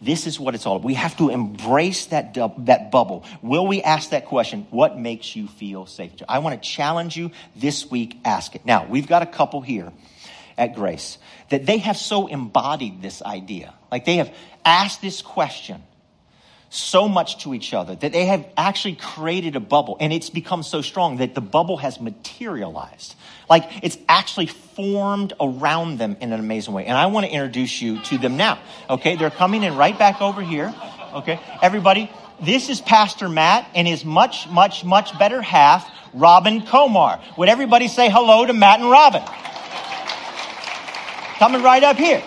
This 0.00 0.26
is 0.26 0.38
what 0.38 0.54
it's 0.54 0.66
all 0.66 0.76
about. 0.76 0.84
We 0.84 0.94
have 0.94 1.16
to 1.18 1.30
embrace 1.30 2.06
that, 2.06 2.34
that 2.34 2.90
bubble. 2.90 3.24
Will 3.42 3.66
we 3.66 3.82
ask 3.82 4.10
that 4.10 4.26
question? 4.26 4.66
What 4.70 4.98
makes 4.98 5.34
you 5.34 5.48
feel 5.48 5.86
safe? 5.86 6.12
I 6.28 6.38
want 6.38 6.60
to 6.60 6.68
challenge 6.68 7.16
you 7.16 7.30
this 7.56 7.90
week. 7.90 8.18
Ask 8.24 8.54
it. 8.54 8.64
Now, 8.64 8.86
we've 8.86 9.06
got 9.06 9.22
a 9.22 9.26
couple 9.26 9.60
here 9.60 9.92
at 10.56 10.74
Grace 10.74 11.18
that 11.50 11.66
they 11.66 11.78
have 11.78 11.96
so 11.96 12.26
embodied 12.26 13.00
this 13.00 13.22
idea. 13.22 13.74
Like 13.90 14.04
they 14.04 14.16
have 14.16 14.34
asked 14.64 15.00
this 15.00 15.22
question 15.22 15.82
so 16.70 17.08
much 17.08 17.42
to 17.44 17.54
each 17.54 17.72
other 17.72 17.94
that 17.94 18.12
they 18.12 18.26
have 18.26 18.46
actually 18.56 18.94
created 18.94 19.56
a 19.56 19.60
bubble 19.60 19.96
and 20.00 20.12
it's 20.12 20.30
become 20.30 20.62
so 20.62 20.82
strong 20.82 21.16
that 21.18 21.34
the 21.34 21.40
bubble 21.40 21.78
has 21.78 22.00
materialized. 22.00 23.14
Like 23.48 23.64
it's 23.82 23.96
actually 24.08 24.46
formed 24.46 25.32
around 25.40 25.98
them 25.98 26.16
in 26.20 26.32
an 26.32 26.40
amazing 26.40 26.74
way. 26.74 26.84
And 26.84 26.96
I 26.96 27.06
want 27.06 27.26
to 27.26 27.32
introduce 27.32 27.80
you 27.80 28.00
to 28.02 28.18
them 28.18 28.36
now. 28.36 28.58
Okay. 28.90 29.16
They're 29.16 29.30
coming 29.30 29.62
in 29.62 29.76
right 29.76 29.98
back 29.98 30.20
over 30.20 30.42
here. 30.42 30.74
Okay. 31.14 31.40
Everybody, 31.62 32.10
this 32.42 32.68
is 32.68 32.80
Pastor 32.80 33.28
Matt 33.28 33.68
and 33.74 33.88
his 33.88 34.04
much, 34.04 34.48
much, 34.48 34.84
much 34.84 35.18
better 35.18 35.40
half, 35.40 35.90
Robin 36.12 36.60
Komar. 36.60 37.20
Would 37.38 37.48
everybody 37.48 37.88
say 37.88 38.10
hello 38.10 38.44
to 38.44 38.52
Matt 38.52 38.80
and 38.80 38.90
Robin? 38.90 39.22
Coming 41.38 41.62
right 41.62 41.82
up 41.82 41.96
here. 41.96 42.22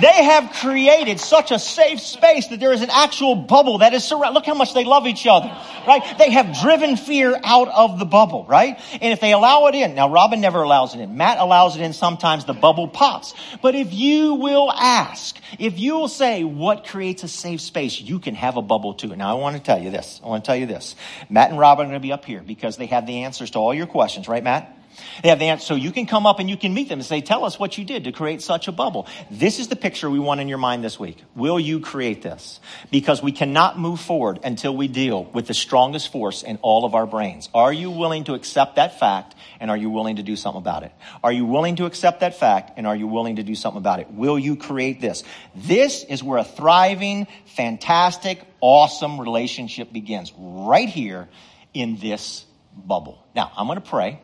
They 0.00 0.24
have 0.24 0.52
created 0.52 1.18
such 1.18 1.50
a 1.50 1.58
safe 1.58 2.00
space 2.00 2.48
that 2.48 2.60
there 2.60 2.72
is 2.72 2.82
an 2.82 2.90
actual 2.90 3.34
bubble 3.34 3.78
that 3.78 3.94
is 3.94 4.04
surrounded. 4.04 4.34
Look 4.34 4.46
how 4.46 4.54
much 4.54 4.72
they 4.72 4.84
love 4.84 5.06
each 5.06 5.26
other, 5.26 5.48
right? 5.86 6.02
They 6.18 6.30
have 6.30 6.56
driven 6.60 6.96
fear 6.96 7.38
out 7.42 7.68
of 7.68 7.98
the 7.98 8.04
bubble, 8.04 8.44
right? 8.48 8.78
And 8.92 9.12
if 9.12 9.20
they 9.20 9.32
allow 9.32 9.66
it 9.66 9.74
in, 9.74 9.94
now 9.94 10.08
Robin 10.08 10.40
never 10.40 10.62
allows 10.62 10.94
it 10.94 11.00
in. 11.00 11.16
Matt 11.16 11.38
allows 11.38 11.76
it 11.76 11.82
in 11.82 11.92
sometimes 11.92 12.44
the 12.44 12.54
bubble 12.54 12.86
pops. 12.86 13.34
But 13.60 13.74
if 13.74 13.92
you 13.92 14.34
will 14.34 14.70
ask, 14.70 15.36
if 15.58 15.78
you 15.80 15.96
will 15.96 16.08
say 16.08 16.44
what 16.44 16.86
creates 16.86 17.24
a 17.24 17.28
safe 17.28 17.60
space, 17.60 18.00
you 18.00 18.20
can 18.20 18.36
have 18.36 18.56
a 18.56 18.62
bubble 18.62 18.94
too. 18.94 19.16
Now 19.16 19.36
I 19.36 19.40
want 19.40 19.56
to 19.56 19.62
tell 19.62 19.82
you 19.82 19.90
this. 19.90 20.20
I 20.22 20.28
want 20.28 20.44
to 20.44 20.46
tell 20.46 20.56
you 20.56 20.66
this. 20.66 20.94
Matt 21.28 21.50
and 21.50 21.58
Robin 21.58 21.86
are 21.86 21.88
going 21.90 22.00
to 22.00 22.06
be 22.06 22.12
up 22.12 22.24
here 22.24 22.42
because 22.42 22.76
they 22.76 22.86
have 22.86 23.06
the 23.06 23.24
answers 23.24 23.50
to 23.50 23.58
all 23.58 23.74
your 23.74 23.86
questions, 23.86 24.28
right, 24.28 24.44
Matt? 24.44 24.77
They 25.22 25.46
have. 25.46 25.62
So 25.62 25.74
you 25.74 25.92
can 25.92 26.06
come 26.06 26.26
up 26.26 26.38
and 26.38 26.48
you 26.48 26.56
can 26.56 26.74
meet 26.74 26.88
them 26.88 26.98
and 26.98 27.06
say, 27.06 27.20
tell 27.20 27.44
us 27.44 27.58
what 27.58 27.78
you 27.78 27.84
did 27.84 28.04
to 28.04 28.12
create 28.12 28.42
such 28.42 28.68
a 28.68 28.72
bubble. 28.72 29.06
This 29.30 29.58
is 29.58 29.68
the 29.68 29.76
picture 29.76 30.08
we 30.08 30.18
want 30.18 30.40
in 30.40 30.48
your 30.48 30.58
mind 30.58 30.84
this 30.84 30.98
week. 30.98 31.22
Will 31.34 31.58
you 31.58 31.80
create 31.80 32.22
this? 32.22 32.60
Because 32.90 33.22
we 33.22 33.32
cannot 33.32 33.78
move 33.78 34.00
forward 34.00 34.40
until 34.44 34.76
we 34.76 34.88
deal 34.88 35.24
with 35.24 35.46
the 35.46 35.54
strongest 35.54 36.12
force 36.12 36.42
in 36.42 36.58
all 36.62 36.84
of 36.84 36.94
our 36.94 37.06
brains. 37.06 37.48
Are 37.54 37.72
you 37.72 37.90
willing 37.90 38.24
to 38.24 38.34
accept 38.34 38.76
that 38.76 38.98
fact 38.98 39.34
and 39.60 39.70
are 39.70 39.76
you 39.76 39.90
willing 39.90 40.16
to 40.16 40.22
do 40.22 40.36
something 40.36 40.60
about 40.60 40.82
it? 40.82 40.92
Are 41.22 41.32
you 41.32 41.44
willing 41.44 41.76
to 41.76 41.86
accept 41.86 42.20
that 42.20 42.38
fact 42.38 42.72
and 42.76 42.86
are 42.86 42.96
you 42.96 43.06
willing 43.06 43.36
to 43.36 43.42
do 43.42 43.54
something 43.54 43.78
about 43.78 44.00
it? 44.00 44.10
Will 44.10 44.38
you 44.38 44.56
create 44.56 45.00
this? 45.00 45.24
This 45.54 46.04
is 46.04 46.22
where 46.22 46.38
a 46.38 46.44
thriving, 46.44 47.26
fantastic, 47.46 48.40
awesome 48.60 49.20
relationship 49.20 49.92
begins. 49.92 50.32
Right 50.36 50.88
here 50.88 51.28
in 51.74 51.96
this 51.96 52.44
bubble. 52.76 53.24
Now, 53.34 53.50
I'm 53.56 53.66
going 53.66 53.80
to 53.80 53.88
pray. 53.88 54.20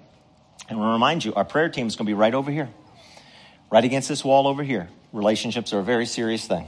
And 0.69 0.79
I 0.79 0.81
want 0.81 0.91
to 0.91 0.93
remind 0.95 1.25
you, 1.25 1.35
our 1.35 1.45
prayer 1.45 1.69
team 1.69 1.87
is 1.87 1.97
going 1.97 2.07
to 2.07 2.11
be 2.11 2.15
right 2.15 2.35
over 2.35 2.51
here, 2.51 2.71
right 3.71 3.85
against 3.85 4.09
this 4.09 4.25
wall 4.25 4.47
over 4.47 4.63
here. 4.63 4.89
Relationships 5.13 5.73
are 5.73 5.81
a 5.81 5.85
very 5.85 6.07
serious 6.07 6.47
thing. 6.47 6.67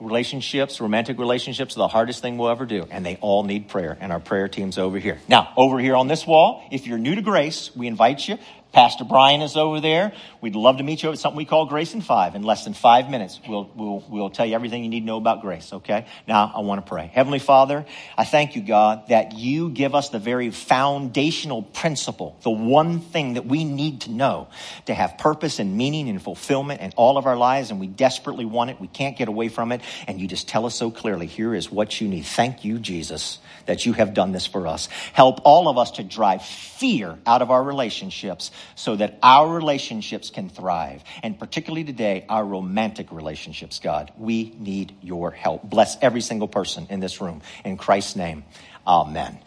Relationships, 0.00 0.80
romantic 0.80 1.18
relationships, 1.18 1.76
are 1.76 1.78
the 1.78 1.88
hardest 1.88 2.22
thing 2.22 2.36
we'll 2.36 2.50
ever 2.50 2.66
do, 2.66 2.86
and 2.90 3.06
they 3.06 3.16
all 3.20 3.44
need 3.44 3.68
prayer. 3.68 3.96
And 4.00 4.12
our 4.12 4.20
prayer 4.20 4.48
team's 4.48 4.76
over 4.76 4.98
here. 4.98 5.20
Now, 5.28 5.52
over 5.56 5.78
here 5.78 5.94
on 5.94 6.08
this 6.08 6.26
wall, 6.26 6.66
if 6.72 6.86
you're 6.86 6.98
new 6.98 7.14
to 7.14 7.22
grace, 7.22 7.74
we 7.76 7.86
invite 7.86 8.28
you 8.28 8.38
Pastor 8.72 9.04
Brian 9.04 9.42
is 9.42 9.54
over 9.54 9.80
there. 9.80 10.12
We'd 10.40 10.56
love 10.56 10.78
to 10.78 10.82
meet 10.82 11.02
you. 11.02 11.10
It's 11.10 11.20
something 11.20 11.36
we 11.36 11.44
call 11.44 11.66
Grace 11.66 11.92
in 11.92 12.00
Five. 12.00 12.34
In 12.34 12.42
less 12.42 12.64
than 12.64 12.72
five 12.72 13.10
minutes, 13.10 13.38
we'll, 13.46 13.70
we'll, 13.76 14.02
we'll 14.08 14.30
tell 14.30 14.46
you 14.46 14.54
everything 14.54 14.82
you 14.82 14.88
need 14.88 15.00
to 15.00 15.06
know 15.06 15.18
about 15.18 15.42
grace, 15.42 15.72
okay? 15.74 16.06
Now, 16.26 16.50
I 16.54 16.60
want 16.60 16.84
to 16.84 16.88
pray. 16.88 17.10
Heavenly 17.12 17.38
Father, 17.38 17.84
I 18.16 18.24
thank 18.24 18.56
you, 18.56 18.62
God, 18.62 19.08
that 19.08 19.32
you 19.32 19.68
give 19.68 19.94
us 19.94 20.08
the 20.08 20.18
very 20.18 20.50
foundational 20.50 21.62
principle, 21.62 22.38
the 22.42 22.50
one 22.50 23.00
thing 23.00 23.34
that 23.34 23.44
we 23.44 23.64
need 23.64 24.02
to 24.02 24.10
know 24.10 24.48
to 24.86 24.94
have 24.94 25.18
purpose 25.18 25.58
and 25.58 25.76
meaning 25.76 26.08
and 26.08 26.22
fulfillment 26.22 26.80
in 26.80 26.92
all 26.96 27.18
of 27.18 27.26
our 27.26 27.36
lives, 27.36 27.70
and 27.70 27.78
we 27.78 27.86
desperately 27.86 28.46
want 28.46 28.70
it. 28.70 28.80
We 28.80 28.88
can't 28.88 29.18
get 29.18 29.28
away 29.28 29.48
from 29.48 29.72
it. 29.72 29.82
And 30.06 30.18
you 30.18 30.26
just 30.26 30.48
tell 30.48 30.64
us 30.64 30.74
so 30.74 30.90
clearly, 30.90 31.26
here 31.26 31.54
is 31.54 31.70
what 31.70 32.00
you 32.00 32.08
need. 32.08 32.24
Thank 32.24 32.64
you, 32.64 32.78
Jesus, 32.78 33.38
that 33.66 33.84
you 33.84 33.92
have 33.92 34.14
done 34.14 34.32
this 34.32 34.46
for 34.46 34.66
us. 34.66 34.86
Help 35.12 35.40
all 35.44 35.68
of 35.68 35.76
us 35.76 35.92
to 35.92 36.02
drive 36.02 36.42
fear 36.42 37.18
out 37.26 37.42
of 37.42 37.50
our 37.50 37.62
relationships 37.62 38.50
so 38.74 38.96
that 38.96 39.18
our 39.22 39.48
relationships 39.48 40.30
can 40.30 40.48
thrive. 40.48 41.02
And 41.22 41.38
particularly 41.38 41.84
today, 41.84 42.24
our 42.28 42.44
romantic 42.44 43.12
relationships, 43.12 43.80
God. 43.80 44.12
We 44.16 44.54
need 44.58 44.94
your 45.02 45.30
help. 45.30 45.62
Bless 45.64 45.96
every 46.02 46.20
single 46.20 46.48
person 46.48 46.86
in 46.90 47.00
this 47.00 47.20
room. 47.20 47.42
In 47.64 47.76
Christ's 47.76 48.16
name, 48.16 48.44
amen. 48.86 49.38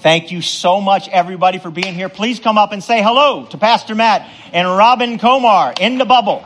Thank 0.00 0.32
you 0.32 0.40
so 0.40 0.80
much, 0.80 1.08
everybody, 1.10 1.58
for 1.58 1.70
being 1.70 1.94
here. 1.94 2.08
Please 2.08 2.40
come 2.40 2.56
up 2.56 2.72
and 2.72 2.82
say 2.82 3.02
hello 3.02 3.44
to 3.46 3.58
Pastor 3.58 3.94
Matt 3.94 4.26
and 4.52 4.66
Robin 4.66 5.18
Komar 5.18 5.78
in 5.78 5.98
the 5.98 6.06
bubble. 6.06 6.42